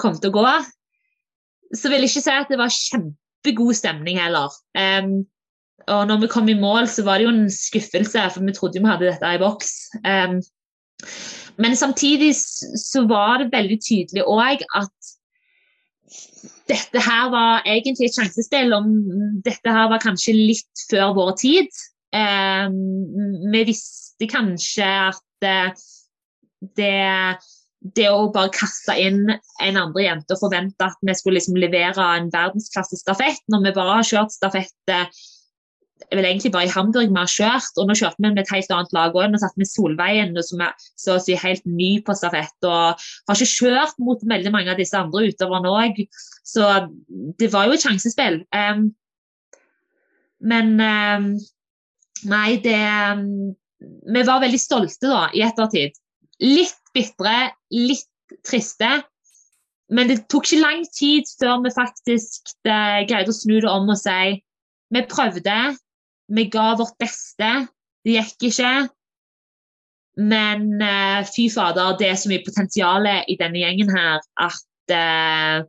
[0.00, 0.56] kom til å gå,
[1.74, 4.52] så vil jeg ikke si at det var kjempegod stemning heller.
[4.76, 5.24] Um,
[5.90, 8.80] og når vi kom i mål, så var det jo en skuffelse, for vi trodde
[8.80, 9.72] vi hadde dette i boks.
[10.04, 10.38] Um,
[11.60, 15.13] men samtidig så var det veldig tydelig òg at
[16.70, 18.72] dette her var egentlig et sjansespill.
[18.76, 18.92] Om
[19.44, 21.82] dette her var kanskje litt før vår tid.
[22.14, 22.68] Eh,
[23.52, 25.84] vi visste kanskje at eh,
[26.78, 26.94] det,
[27.98, 32.10] det å bare kaste inn en andre jente og forvente at vi skulle liksom levere
[32.18, 35.24] en verdensklassestafett, når vi bare har kjørt stafett eh,
[36.10, 37.78] vel egentlig bare i Hamburg vi har kjørt.
[37.78, 39.28] Og nå kjørte vi med et helt annet lag òg.
[39.30, 42.54] Nå satt vi Solveien, som er så å si helt ny på stafett.
[42.66, 46.04] Og har ikke kjørt mot veldig mange av disse andre utøverne òg.
[46.46, 46.68] Så
[47.40, 48.42] det var jo et sjansespill.
[48.54, 48.88] Um,
[50.44, 51.34] men um,
[52.24, 52.78] Nei, det
[53.12, 53.52] um,
[53.84, 55.96] Vi var veldig stolte da, i ettertid.
[56.40, 58.08] Litt bitre, litt
[58.46, 59.02] triste.
[59.92, 63.98] Men det tok ikke lang tid før vi faktisk greide å snu det om og
[64.00, 64.38] si
[64.94, 65.56] vi prøvde,
[66.32, 67.50] vi ga vårt beste.
[68.04, 68.72] Det gikk ikke.
[70.20, 75.64] Men uh, fy fader, det er så mye potensial i denne gjengen her at uh,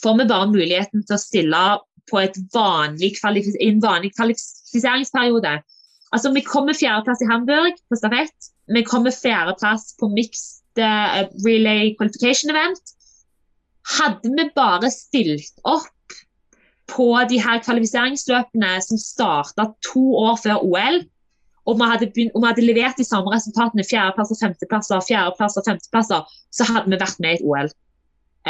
[0.00, 1.64] får vi bare muligheten til å stille
[2.10, 2.22] på
[2.54, 5.58] vanlig en vanlig kvalifiseringsperiode.
[6.12, 8.50] Altså, Vi kommer fjerdeplass i Hamburg på stafett.
[8.70, 12.94] Vi kommer fjerdeplass på mixed uh, relay qualification event.
[13.98, 15.90] Hadde vi bare stilt opp
[16.90, 21.00] på de her kvalifiseringsløpene som starta to år før OL.
[21.68, 26.38] Og vi hadde, begynt, og vi hadde levert de samme resultatene, fjerdeplasser, femteplasser, fjerdeplasser, femteplasser,
[26.50, 27.68] så hadde vi vært med i et OL.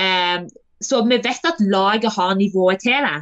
[0.00, 0.46] Eh,
[0.80, 3.18] så vi vet at laget har nivået til det.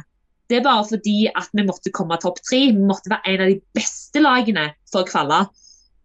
[0.49, 2.61] Det er bare fordi at vi måtte komme topp tre.
[2.73, 5.43] Vi måtte være en av de beste lagene for å kvalle.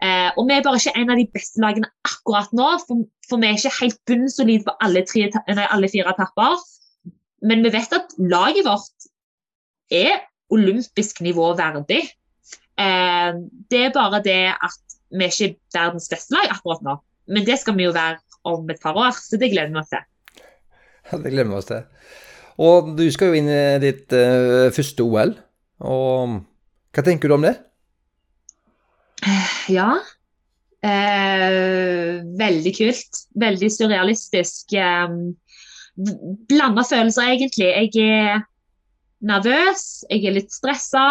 [0.05, 3.41] Eh, og vi er bare ikke en av de beste lagene akkurat nå, for, for
[3.41, 6.59] vi er ikke helt bunnsolide på alle, tre, nei, alle fire etapper.
[7.45, 9.09] Men vi vet at laget vårt
[9.93, 10.23] er
[10.55, 12.03] olympisk nivå verdig.
[12.81, 13.31] Eh,
[13.71, 16.97] det er bare det at vi er ikke verdens beste lag akkurat nå.
[17.31, 18.19] Men det skal vi jo være
[18.49, 20.05] om et par år, så det gleder vi oss til.
[21.05, 21.85] Ja, det gleder vi oss til.
[22.65, 25.33] Og du skal jo inn i ditt uh, første OL.
[25.85, 26.41] Og
[26.95, 27.57] hva tenker du om det?
[29.73, 29.97] Ja.
[30.85, 33.23] Eh, veldig kult.
[33.41, 34.77] Veldig surrealistisk.
[34.77, 35.17] Eh,
[36.49, 37.67] blanda følelser, egentlig.
[37.67, 38.43] Jeg er
[39.25, 41.07] nervøs, jeg er litt stressa.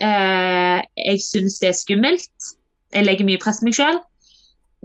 [0.00, 2.52] Eh, jeg syns det er skummelt.
[2.94, 3.98] Jeg legger mye press på meg sjøl.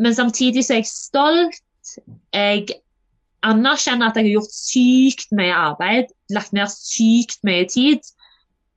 [0.02, 1.62] Men samtidig så er jeg stolt.
[2.34, 2.80] Jeg
[3.44, 8.02] anerkjenner at jeg har gjort sykt mye arbeid, lagt ned sykt mye tid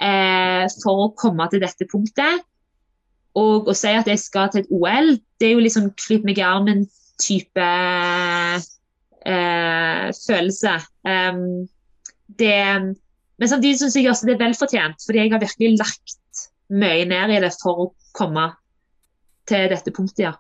[0.03, 2.45] eh, for å komme til dette punktet.
[3.37, 6.41] Og å si at jeg skal til et OL, det er jo liksom klyp meg
[6.41, 7.68] i armen-type
[9.27, 10.77] eh, følelse.
[11.07, 11.66] Um,
[12.39, 12.55] det,
[13.39, 17.37] men samtidig syns jeg også det er velfortjent, fordi jeg har virkelig lagt mye ned
[17.37, 18.49] i det for å komme
[19.47, 20.35] til dette punktet, ja.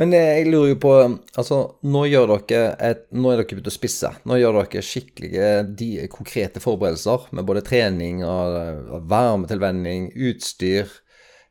[0.00, 0.92] Men jeg lurer jo på
[1.38, 4.10] altså Nå gjør dere et, nå er dere begynt å spisse.
[4.26, 10.90] Nå gjør dere skikkelige de, konkrete forberedelser med både trening og varmetilvenning, utstyr,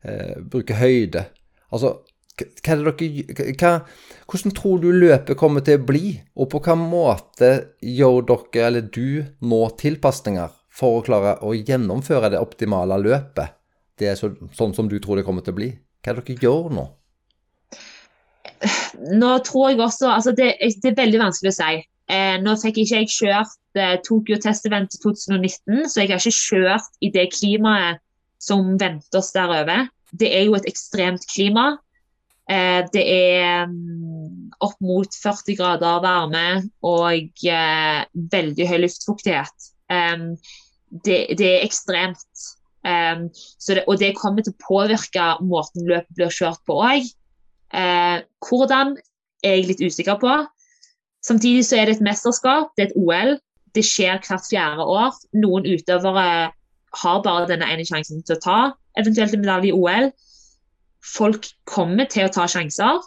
[0.03, 1.23] eh, bruke høyde.
[1.73, 1.95] Altså,
[2.39, 3.71] hva, dere, hva,
[4.29, 8.89] hvordan tror du løpet kommer til å bli, og på hvilken måte gjør dere, eller
[8.89, 13.59] du, nå tilpasninger for å klare å gjennomføre det optimale løpet?
[13.99, 15.71] Det er så, sånn som du tror det kommer til å bli.
[16.01, 16.89] Hva er det dere gjør nå?
[19.13, 21.83] Nå tror jeg også altså det, det er veldig vanskelig å si.
[22.11, 26.35] Eh, nå fikk ikke jeg kjørt eh, Tokyo Test Event 2019, så jeg har ikke
[26.35, 28.01] kjørt i det klimaet
[28.43, 29.87] som venter oss der over.
[30.11, 31.77] Det er jo et ekstremt klima.
[32.53, 36.47] Eh, det er um, opp mot 40 grader varme
[36.85, 38.01] og eh,
[38.33, 39.69] veldig høy luftfuktighet.
[41.03, 42.43] Det, det, er ekstremt.
[42.83, 47.07] Det, og det kommer til å påvirke måten løpet blir kjørt på òg.
[47.73, 48.97] Eh, hvordan
[49.43, 50.33] er jeg litt usikker på.
[51.23, 53.37] Samtidig så er det et mesterskap, det er et OL.
[53.73, 55.15] Det skjer hvert fjerde år.
[55.39, 56.27] Noen utøvere
[57.03, 58.59] har bare denne ene sjansen til å ta
[58.99, 60.11] eventuelt en medalje i OL.
[61.03, 63.01] Folk kommer til å ta sjanser.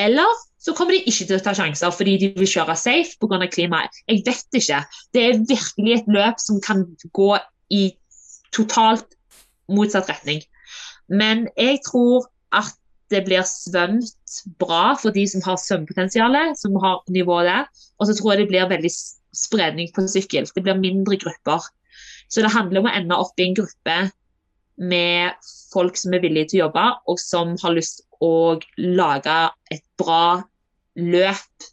[0.00, 3.48] Eller så kommer de ikke til å ta sjanser fordi de vil kjøre safe pga.
[3.52, 4.02] klimaet.
[4.08, 4.82] Jeg vet ikke.
[5.12, 6.84] Det er virkelig et løp som kan
[7.16, 7.30] gå
[7.72, 7.82] i
[8.56, 9.16] totalt
[9.70, 10.42] motsatt retning.
[11.08, 12.76] Men jeg tror at
[13.10, 17.66] det blir svømt bra for de som har svømmepotensial, som har nivået der.
[17.98, 18.92] Og så tror jeg det blir veldig
[19.34, 20.46] spredning på sykkel.
[20.54, 21.66] Det blir mindre grupper.
[22.30, 23.96] Så det handler om å ende opp i en gruppe
[24.80, 29.36] med folk som er villige til å jobbe, og som har lyst å lage
[29.72, 30.40] et bra
[30.98, 31.68] løp.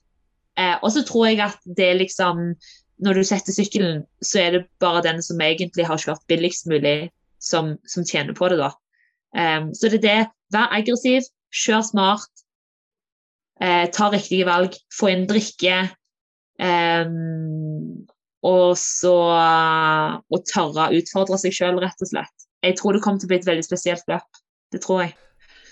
[0.59, 2.51] Eh, og så tror jeg at det liksom
[2.97, 7.11] Når du setter sykkelen, så er det bare den som egentlig har kjørt billigst mulig,
[7.37, 8.71] som, som tjener på det, da.
[9.37, 10.31] Eh, så det er det.
[10.55, 12.41] Vær aggressiv, kjør smart,
[13.61, 15.91] eh, ta riktige valg, få inn drikke.
[16.57, 18.07] Um,
[18.41, 22.46] og så å tørre å utfordre seg sjøl, rett og slett.
[22.65, 24.41] Jeg tror det kommer til å bli et veldig spesielt løp.
[24.73, 25.15] Det tror jeg.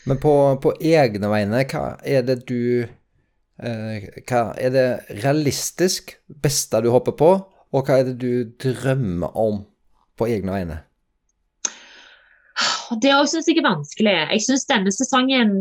[0.06, 4.88] Men på, på egne vegne, hva er det du eh, Hva er det
[5.24, 6.14] realistisk
[6.44, 7.32] beste du håper på,
[7.76, 9.64] og hva er det du drømmer om
[10.16, 10.82] på egne vegne?
[13.02, 14.14] Det òg syns jeg er vanskelig.
[14.30, 15.56] Jeg syns denne sesongen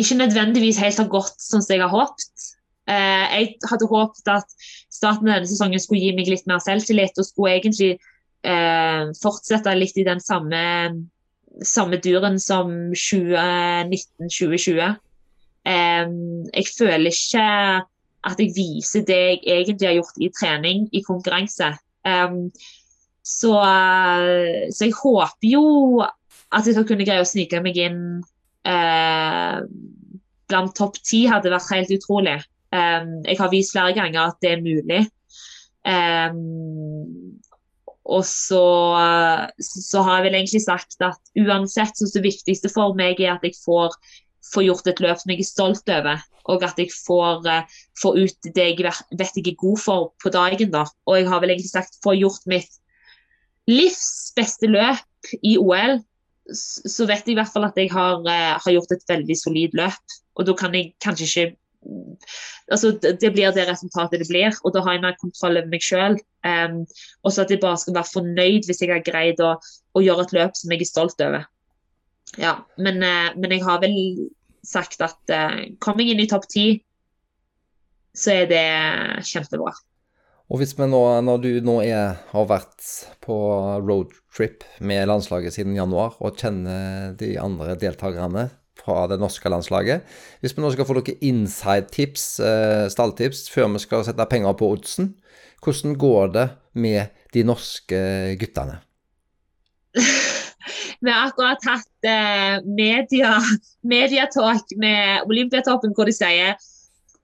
[0.00, 2.46] ikke nødvendigvis helt har gått sånn som jeg har håpet.
[2.88, 4.54] Eh, jeg hadde håpet at
[4.94, 7.98] starten av denne sesongen skulle gi meg litt mer selvtillit, og skulle egentlig
[8.46, 10.62] eh, fortsette litt i den samme,
[11.64, 14.96] samme duren som 2019-2020.
[15.68, 16.06] Eh,
[16.54, 17.46] jeg føler ikke
[18.28, 21.68] at jeg viser det jeg egentlig har gjort i trening, i konkurranse.
[22.08, 22.50] Um,
[23.22, 23.52] så,
[24.72, 25.64] så, jeg håper jo
[26.00, 28.22] at jeg skal kunne greie å snike meg inn
[28.68, 29.58] eh,
[30.48, 32.38] blant topp ti, hadde vært helt utrolig.
[32.72, 35.02] Um, jeg har vist flere ganger at det er mulig.
[35.88, 36.87] Um,
[38.08, 38.62] og så,
[39.60, 43.44] så, har jeg vel egentlig sagt at uansett så det viktigste for meg er at
[43.44, 43.96] jeg får,
[44.48, 46.24] får, gjort et løp som jeg er stolt over.
[46.48, 50.32] Og at jeg får, uh, får ut det jeg vet jeg er god for på
[50.32, 50.72] dagen.
[50.72, 50.86] da.
[51.04, 52.80] Og jeg har vel egentlig sagt får gjort mitt
[53.68, 55.98] livs beste løp i OL
[56.48, 59.74] så vet jeg i hvert fall at jeg har, uh, har, gjort et veldig solid
[59.76, 60.16] løp.
[60.38, 61.56] Og da kan jeg kanskje ikke
[62.72, 65.84] altså Det blir det resultatet det blir, og da har jeg mer kontroll over meg
[65.84, 66.18] sjøl.
[66.46, 66.82] Um,
[67.24, 69.54] og så at jeg bare skal være fornøyd hvis jeg har greid å,
[69.94, 71.46] å gjøre et løp som jeg er stolt over.
[72.38, 73.96] Ja, men, uh, men jeg har vel
[74.66, 76.68] sagt at uh, kommer jeg inn i topp ti,
[78.16, 78.66] så er det
[79.28, 79.72] kjempebra.
[80.48, 82.80] Og hvis vi nå, når du nå er, har vært
[83.24, 83.36] på
[83.84, 88.48] roadtrip med landslaget siden januar, og kjenner de andre deltakerne
[88.78, 90.06] fra det norske landslaget
[90.40, 94.70] Hvis vi nå skal få noen inside-tips, eh, stalltips, før vi skal sette penger på
[94.74, 95.14] oddsen,
[95.64, 96.48] hvordan går det
[96.78, 98.00] med de norske
[98.40, 98.80] guttene?
[101.00, 103.36] Vi har akkurat hatt eh, media,
[103.86, 106.58] mediatalk med Olympiatoppen hvor de sier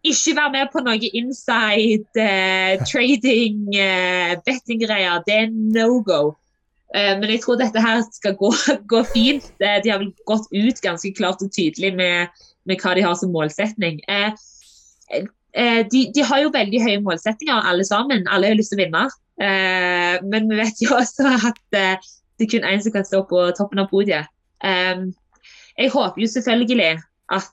[0.04, 5.22] ikke være med på noe inside eh, trading, eh, betting-greier.
[5.26, 6.34] Det er no go.
[6.94, 8.50] Uh, men jeg tror dette her skal gå,
[8.92, 9.46] gå fint.
[9.60, 13.32] de har vel gått ut ganske klart og tydelig med, med hva de har som
[13.34, 14.00] målsetning.
[15.54, 18.24] De, de, har jo veldig høye målsettinger, alle sammen.
[18.30, 19.04] Alle har lyst til å vinne.
[20.26, 23.82] men vi vet jo også at det er kun én som kan stå på toppen
[23.82, 24.26] av podiet.
[24.62, 26.90] jeg håper jo selvfølgelig
[27.34, 27.50] at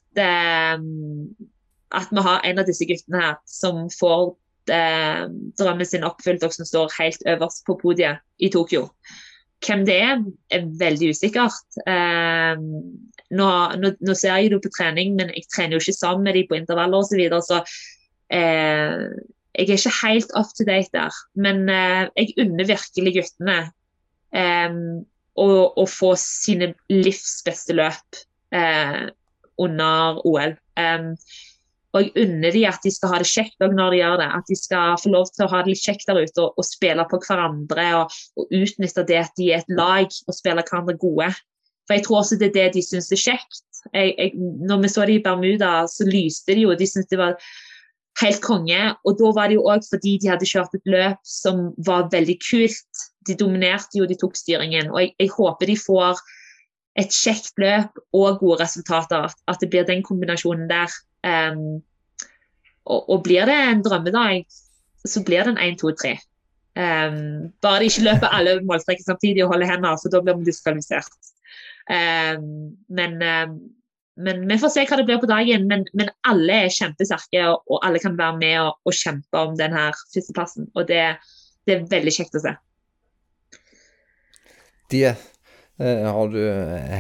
[1.92, 4.32] at vi har en av disse guttene her som får
[4.72, 5.26] eh,
[5.60, 8.88] drømmen sin oppfylt, og som står helt øverst på podiet i Tokyo.
[9.62, 11.82] Hvem det er, er veldig usikkert.
[11.86, 12.62] Eh,
[13.32, 13.50] nå,
[13.82, 16.50] nå, nå, ser jeg det på trening, men jeg trener jo ikke sammen med dem
[16.50, 17.14] på intervaller osv.
[17.14, 17.60] Så, videre, så
[18.34, 19.06] eh,
[19.52, 21.22] jeg er ikke helt up to date der.
[21.36, 23.58] Men eh, jeg unner virkelig guttene
[24.34, 24.78] eh,
[25.42, 28.22] å, få sine livs beste løp
[28.56, 29.08] eh,
[29.62, 30.58] under OL.
[30.80, 31.14] Um,
[31.92, 34.28] Og jeg unner de at de skal ha det kjekt òg når de gjør det.
[34.38, 36.68] At de skal få lov til å ha det litt kjekt der ute og, og
[36.68, 37.88] spille på hverandre.
[38.00, 41.32] Og, og, utnytte det at de er et lag og spiller hverandre gode.
[41.88, 43.66] For jeg tror også det er det de syns er kjekt.
[43.92, 44.32] Jeg, jeg,
[44.70, 46.78] når vi så de i Bermuda, så lyste de jo.
[46.78, 47.36] De syntes det var
[48.22, 48.82] helt konge.
[49.04, 52.38] Og da var det jo òg fordi de hadde kjørt et løp som var veldig
[52.46, 53.08] kult.
[53.28, 54.94] De dominerte jo, de tok styringen.
[54.94, 56.24] Og jeg, jeg håper de får
[57.00, 59.32] et kjekt løp og gode resultater.
[59.52, 60.92] At det blir den kombinasjonen der.
[61.22, 61.82] Um,
[62.86, 64.46] og, og, blir det en drømmedag,
[65.06, 66.16] så blir det en 1, 2, 3.
[66.72, 70.50] Um, bare de ikke løper alle målstreker samtidig og holder hender, for da blir vi
[70.50, 71.14] diskvalifisert.
[71.92, 73.18] Um, men,
[74.16, 75.68] men, vi får se hva det blir på dagen.
[75.70, 79.56] Men, men alle er kjempesterke, og, og, alle kan være med og, og kjempe om
[79.60, 80.72] denne førsteplassen.
[80.76, 81.04] Og det,
[81.68, 82.56] det, er veldig kjekt å se.
[84.92, 85.14] Det
[85.82, 86.40] har du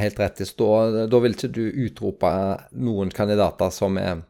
[0.01, 0.45] helt rett i.
[0.57, 2.31] Da, da vil ikke du utrope
[2.77, 4.21] noen kandidater som er,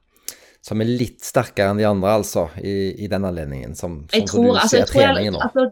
[0.66, 4.50] som er litt sterkere enn de andre, altså, i, i den anledningen, som, som tror,
[4.50, 5.46] du altså, ser treningen nå?
[5.46, 5.70] Altså,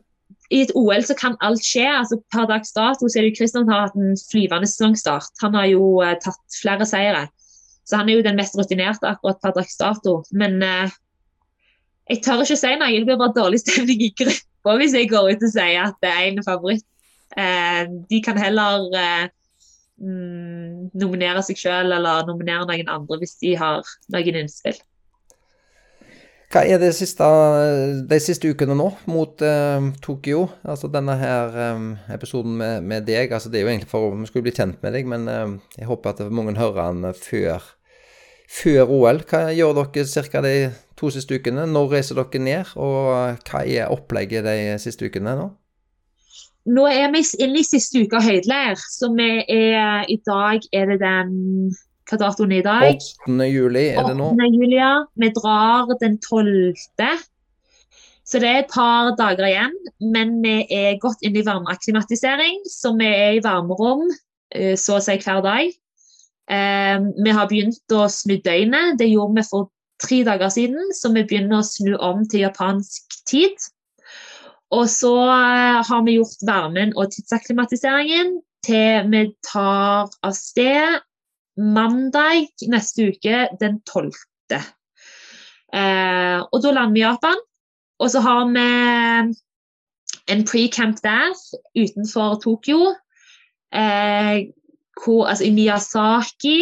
[0.50, 1.86] I et OL så kan alt skje.
[1.86, 5.34] altså Per dags dato så er det jo Kristian har hatt en flyvende sesongstart.
[5.44, 7.28] Han har jo eh, tatt flere seire.
[7.90, 10.20] Så han er jo den mest rutinerte akkurat per dags dato.
[10.34, 10.98] Men eh,
[12.10, 12.92] jeg tør ikke si noe.
[12.94, 16.14] Det blir bare dårlig stemning i gruppa hvis jeg går ut og sier at det
[16.14, 16.86] er en favoritt.
[17.38, 19.26] Eh, de kan heller eh,
[20.02, 23.84] mm, nominere seg selv eller nominere noen andre hvis de har
[24.14, 24.80] noen innspill.
[26.50, 27.26] Hva er det siste,
[28.10, 30.48] de siste ukene nå mot eh, Tokyo?
[30.66, 31.84] Altså denne her eh,
[32.16, 33.30] episoden med, med, deg.
[33.30, 35.92] altså Det er jo egentlig for vi skulle bli kjent med deg, men eh, jeg
[35.92, 37.70] håper at mange hører den før,
[38.50, 39.22] før OL.
[39.30, 40.42] Hva gjør dere ca.
[40.42, 40.56] de
[40.98, 41.68] to siste ukene?
[41.70, 42.74] Når reiser dere ned?
[42.82, 45.52] Og hva er opplegget de siste ukene nå?
[46.68, 48.82] Nå er vi inne i siste uke av høydeleir,
[49.16, 51.34] vi er i dag er det den
[52.10, 53.04] Hva datoen er i dag?
[53.28, 53.48] 8.
[53.48, 54.32] juli er det nå.
[54.34, 54.48] 8.
[54.50, 54.94] juli, ja.
[55.22, 56.74] Vi drar den 12.
[58.30, 59.76] Så det er et par dager igjen.
[60.02, 65.04] Men vi er godt inne i varmeakklimatisering, så vi er i varmerom eh, så å
[65.06, 65.70] si hver dag.
[66.50, 68.98] Eh, vi har begynt å snu døgnet.
[68.98, 69.70] Det gjorde vi for
[70.02, 73.70] tre dager siden, så vi begynner å snu om til japansk tid.
[74.76, 81.00] Og så eh, har vi gjort varmen og tidsakklimatiseringen til vi tar av sted
[81.60, 84.12] mandag neste uke, den 12.
[85.74, 87.42] Eh, og da lander vi i Japan.
[88.00, 88.68] Og så har vi
[90.30, 91.34] en pre-camp der
[91.76, 92.94] utenfor Tokyo.
[93.74, 94.54] Eh,
[95.00, 96.60] hvor, altså i Miyazaki,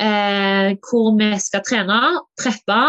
[0.00, 2.00] eh, hvor vi skal trene,
[2.38, 2.82] preppe.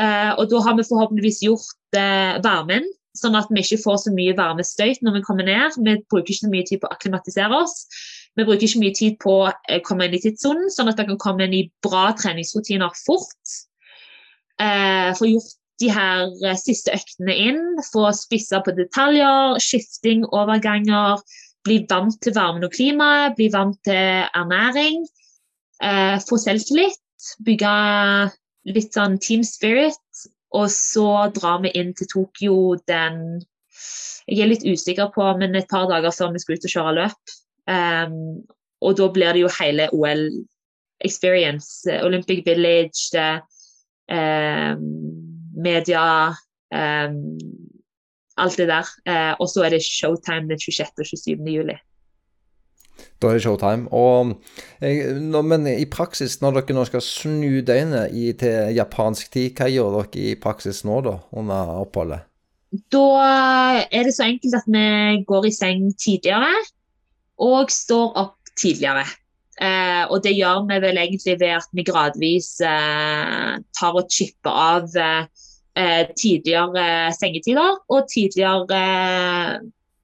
[0.00, 2.86] Eh, og da har vi forhåpentligvis gjort eh, varmen
[3.18, 5.76] sånn at vi ikke får så mye varmestøyt når vi kommer ned.
[5.78, 7.86] Vi bruker ikke så mye tid på å akklimatisere oss.
[8.38, 11.08] Vi bruker ikke mye tid på å eh, komme inn i tidssonen, sånn at vi
[11.10, 13.56] kan komme inn i bra treningsrutiner fort.
[14.62, 21.22] Eh, få gjort de her eh, siste øktene inn, få spissa på detaljer, skifting, overganger.
[21.66, 25.02] Bli vant til varmen og klimaet, bli vant til ernæring.
[25.82, 27.00] Eh, få selvtillit,
[27.44, 27.74] bygge
[28.70, 30.00] litt sånn team spirit
[30.56, 32.56] og så drar vi inn til Tokyo
[32.90, 33.40] den
[34.30, 36.96] Jeg er litt usikker på, men et par dager før vi skal ut og kjøre
[36.98, 37.32] løp.
[37.70, 38.18] Um,
[38.84, 40.22] og da blir det jo hele OL
[41.02, 41.88] experience.
[42.04, 43.40] Olympic Village, det,
[44.12, 44.84] um,
[45.56, 46.04] media
[46.70, 47.38] um,
[48.38, 48.86] Alt det der.
[49.08, 50.94] Uh, og så er det showtime den 26.
[50.98, 51.50] og 27.
[51.50, 51.76] juli.
[53.20, 53.88] Da er det showtime.
[53.92, 54.34] Og,
[54.80, 60.26] men i praksis, når dere nå skal snu døgnet til japansk tid, hva gjør dere
[60.32, 62.26] i praksis nå da, under oppholdet?
[62.92, 63.06] Da
[63.90, 66.52] er det så enkelt at vi går i seng tidligere
[67.40, 69.06] og står opp tidligere.
[69.60, 74.54] Eh, og det gjør vi vel egentlig ved at vi gradvis eh, tar og chipper
[74.54, 78.80] av eh, tidligere sengetider og tidligere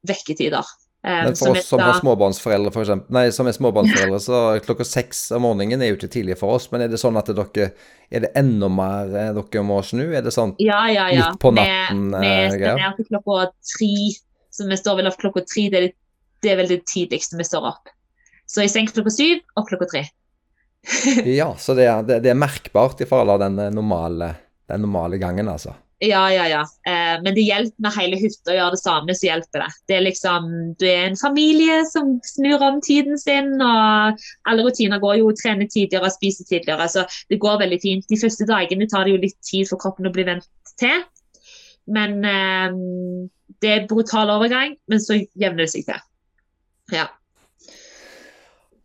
[0.06, 0.74] vekketider.
[1.06, 4.84] Eh, Men for oss som har småbarnsforeldre, for eksempel, nei, som er småbarnsforeldre, så klokka
[4.88, 6.66] seks om morgenen er jo ikke tidlig for oss.
[6.72, 7.68] Men er det sånn at dere
[8.10, 10.02] Er det enda mer eh, dere må snu?
[10.14, 11.30] Er det sånn ja, ja, ja.
[11.30, 12.10] midt på natten?
[12.10, 13.92] Vi, vi står ned til klokka tre,
[14.50, 15.68] så vi står vel opp klokka tre.
[15.70, 15.88] Det er,
[16.42, 17.94] det er vel det tidligste vi står opp.
[18.50, 20.04] Så i seng klokka syv og klokka tre.
[21.38, 24.32] ja, så det er, det, det er, merkbart i forhold til den normale,
[24.70, 25.74] den normale gangen, altså.
[25.98, 26.60] Ja, ja, ja.
[26.86, 29.68] Eh, men det hjelper når hele hytta gjør det samme, så hjelper det.
[29.88, 35.00] Det er liksom, Du er en familie som snur om tiden sin, og alle rutiner
[35.00, 36.88] går jo å trene tidligere spise tidligere.
[36.92, 38.08] Så det går veldig fint.
[38.12, 41.00] De første dagene tar det jo litt tid for kroppen å bli vent til.
[41.88, 42.76] Men eh,
[43.64, 46.04] det er brutal overgang, men så jevner det seg til.
[46.92, 47.08] Ja.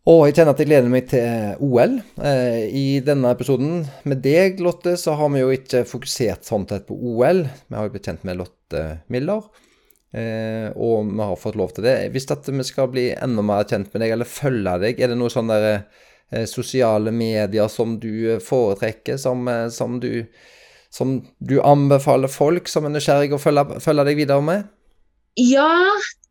[0.10, 2.00] Og jeg kjenner at jeg gleder meg til OL.
[2.26, 6.88] Eh, I denne episoden med deg, Lotte, så har vi jo ikke fokusert sånn sett
[6.88, 7.44] på OL.
[7.46, 8.82] Vi har jo blitt kjent med Lotte
[9.14, 9.46] Miller,
[10.18, 11.96] eh, og vi har fått lov til det.
[12.16, 15.20] Hvis at vi skal bli enda mer kjent med deg, eller følge deg, er det
[15.22, 20.26] noe sånn der eh, sosiale medier som du foretrekker, som, eh, som, du,
[20.90, 24.66] som du anbefaler folk som er nysgjerrige å følge, følge deg videre med?
[25.38, 25.70] Ja,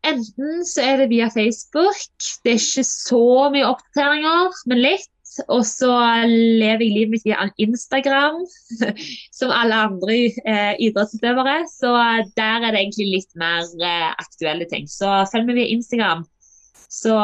[0.07, 2.03] enten så er det via Facebook.
[2.43, 3.23] Det er ikke så
[3.53, 5.09] mye oppdateringer, men litt.
[5.47, 5.87] Og så
[6.27, 8.41] lever jeg livet mitt via Instagram,
[9.37, 11.61] som alle andre eh, idrettsutøvere.
[11.71, 11.93] Så
[12.35, 14.89] der er det egentlig litt mer eh, aktuelle ting.
[14.91, 16.25] Så følg med via Instagram,
[16.91, 17.15] så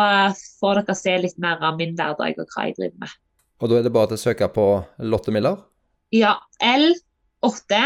[0.61, 3.15] får dere se litt mer av min hverdag og hva jeg driver med.
[3.57, 4.67] Og da er det bare til å søke på
[5.09, 5.59] Lotte Miller?
[6.15, 6.37] Ja.
[6.63, 7.81] L8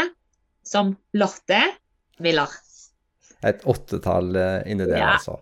[0.67, 1.63] som Lotte
[2.21, 2.51] Miller
[3.47, 5.13] et åttetall eh, inni der, ja.
[5.15, 5.39] altså.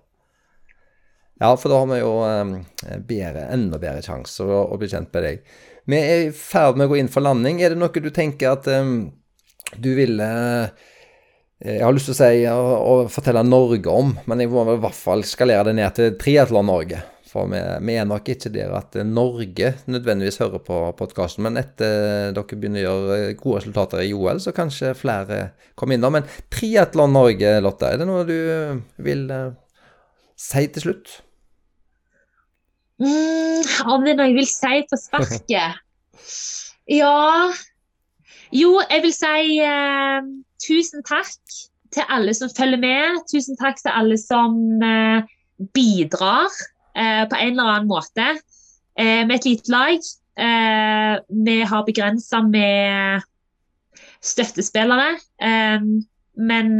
[1.40, 2.54] Ja, for da har vi jo um,
[3.08, 5.46] bedre, enda bedre sjanse å, å, bli kjent med deg.
[5.90, 7.62] Vi er i ferd med å gå inn for landing.
[7.64, 9.08] Er det noe du tenker at um,
[9.80, 10.28] du ville
[11.60, 14.96] Jeg har lyst til å si å fortelle Norge om, men jeg må i hvert
[14.96, 17.02] fall skalere det ned til Triatlon-Norge.
[17.30, 21.46] For vi, vi, er nok ikke der at Norge nødvendigvis hører på podkasten.
[21.46, 25.40] Men etter dere begynner å gjøre gode resultater i OL, så kanskje flere
[25.78, 26.10] kommer inn da.
[26.16, 28.40] Men Triatlon Norge, Lotte, er det noe du
[29.06, 29.52] vil uh,
[30.40, 31.20] si til slutt?
[33.00, 33.62] Mm,
[33.94, 35.78] om det er noe jeg vil si på sparket?
[37.00, 37.14] ja
[38.50, 40.26] Jo, jeg vil si eh,
[40.66, 41.30] tusen takk
[41.94, 43.22] til alle som følger med.
[43.30, 45.30] Tusen takk til alle som eh,
[45.78, 46.50] bidrar
[47.00, 48.28] eh, på en eller annen måte.
[49.00, 50.08] Eh, med et lite lag.
[50.40, 51.16] Eh,
[51.46, 53.22] vi har begrensa med
[54.22, 55.16] støttespillere.
[55.42, 55.80] Eh,
[56.40, 56.78] men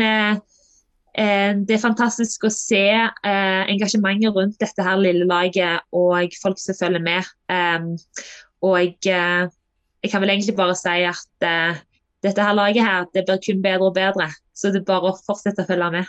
[1.20, 2.86] det er fantastisk å se
[3.28, 7.26] engasjementet rundt dette her lille laget og folk som følger med.
[8.62, 9.50] og jeg,
[10.12, 11.50] kan vel egentlig bare si at
[12.24, 14.30] dette her laget her, det blir kun bedre og bedre.
[14.56, 16.08] Så det er bare å fortsette å følge med.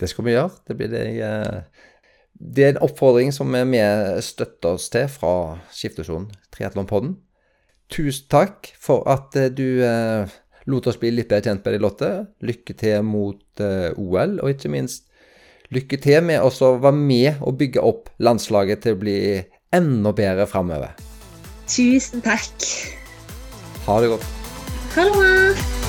[0.00, 0.56] Det skal vi gjøre.
[0.64, 1.62] Det blir det jeg
[2.38, 3.80] det er en oppfordring som vi
[4.22, 5.32] støtter oss til fra
[5.74, 7.16] Skiftesonen Triatlonpodden.
[7.88, 10.28] Tusen takk for at eh, du eh,
[10.68, 12.10] lot oss bli litt bedre kjent med deg, Lotte.
[12.44, 15.06] Lykke til mot eh, OL, og ikke minst
[15.74, 19.18] lykke til med å være med og bygge opp landslaget til å bli
[19.74, 20.94] enda bedre framover.
[21.68, 22.70] Tusen takk.
[23.88, 24.32] Ha det godt.
[24.96, 25.87] Ha det bra.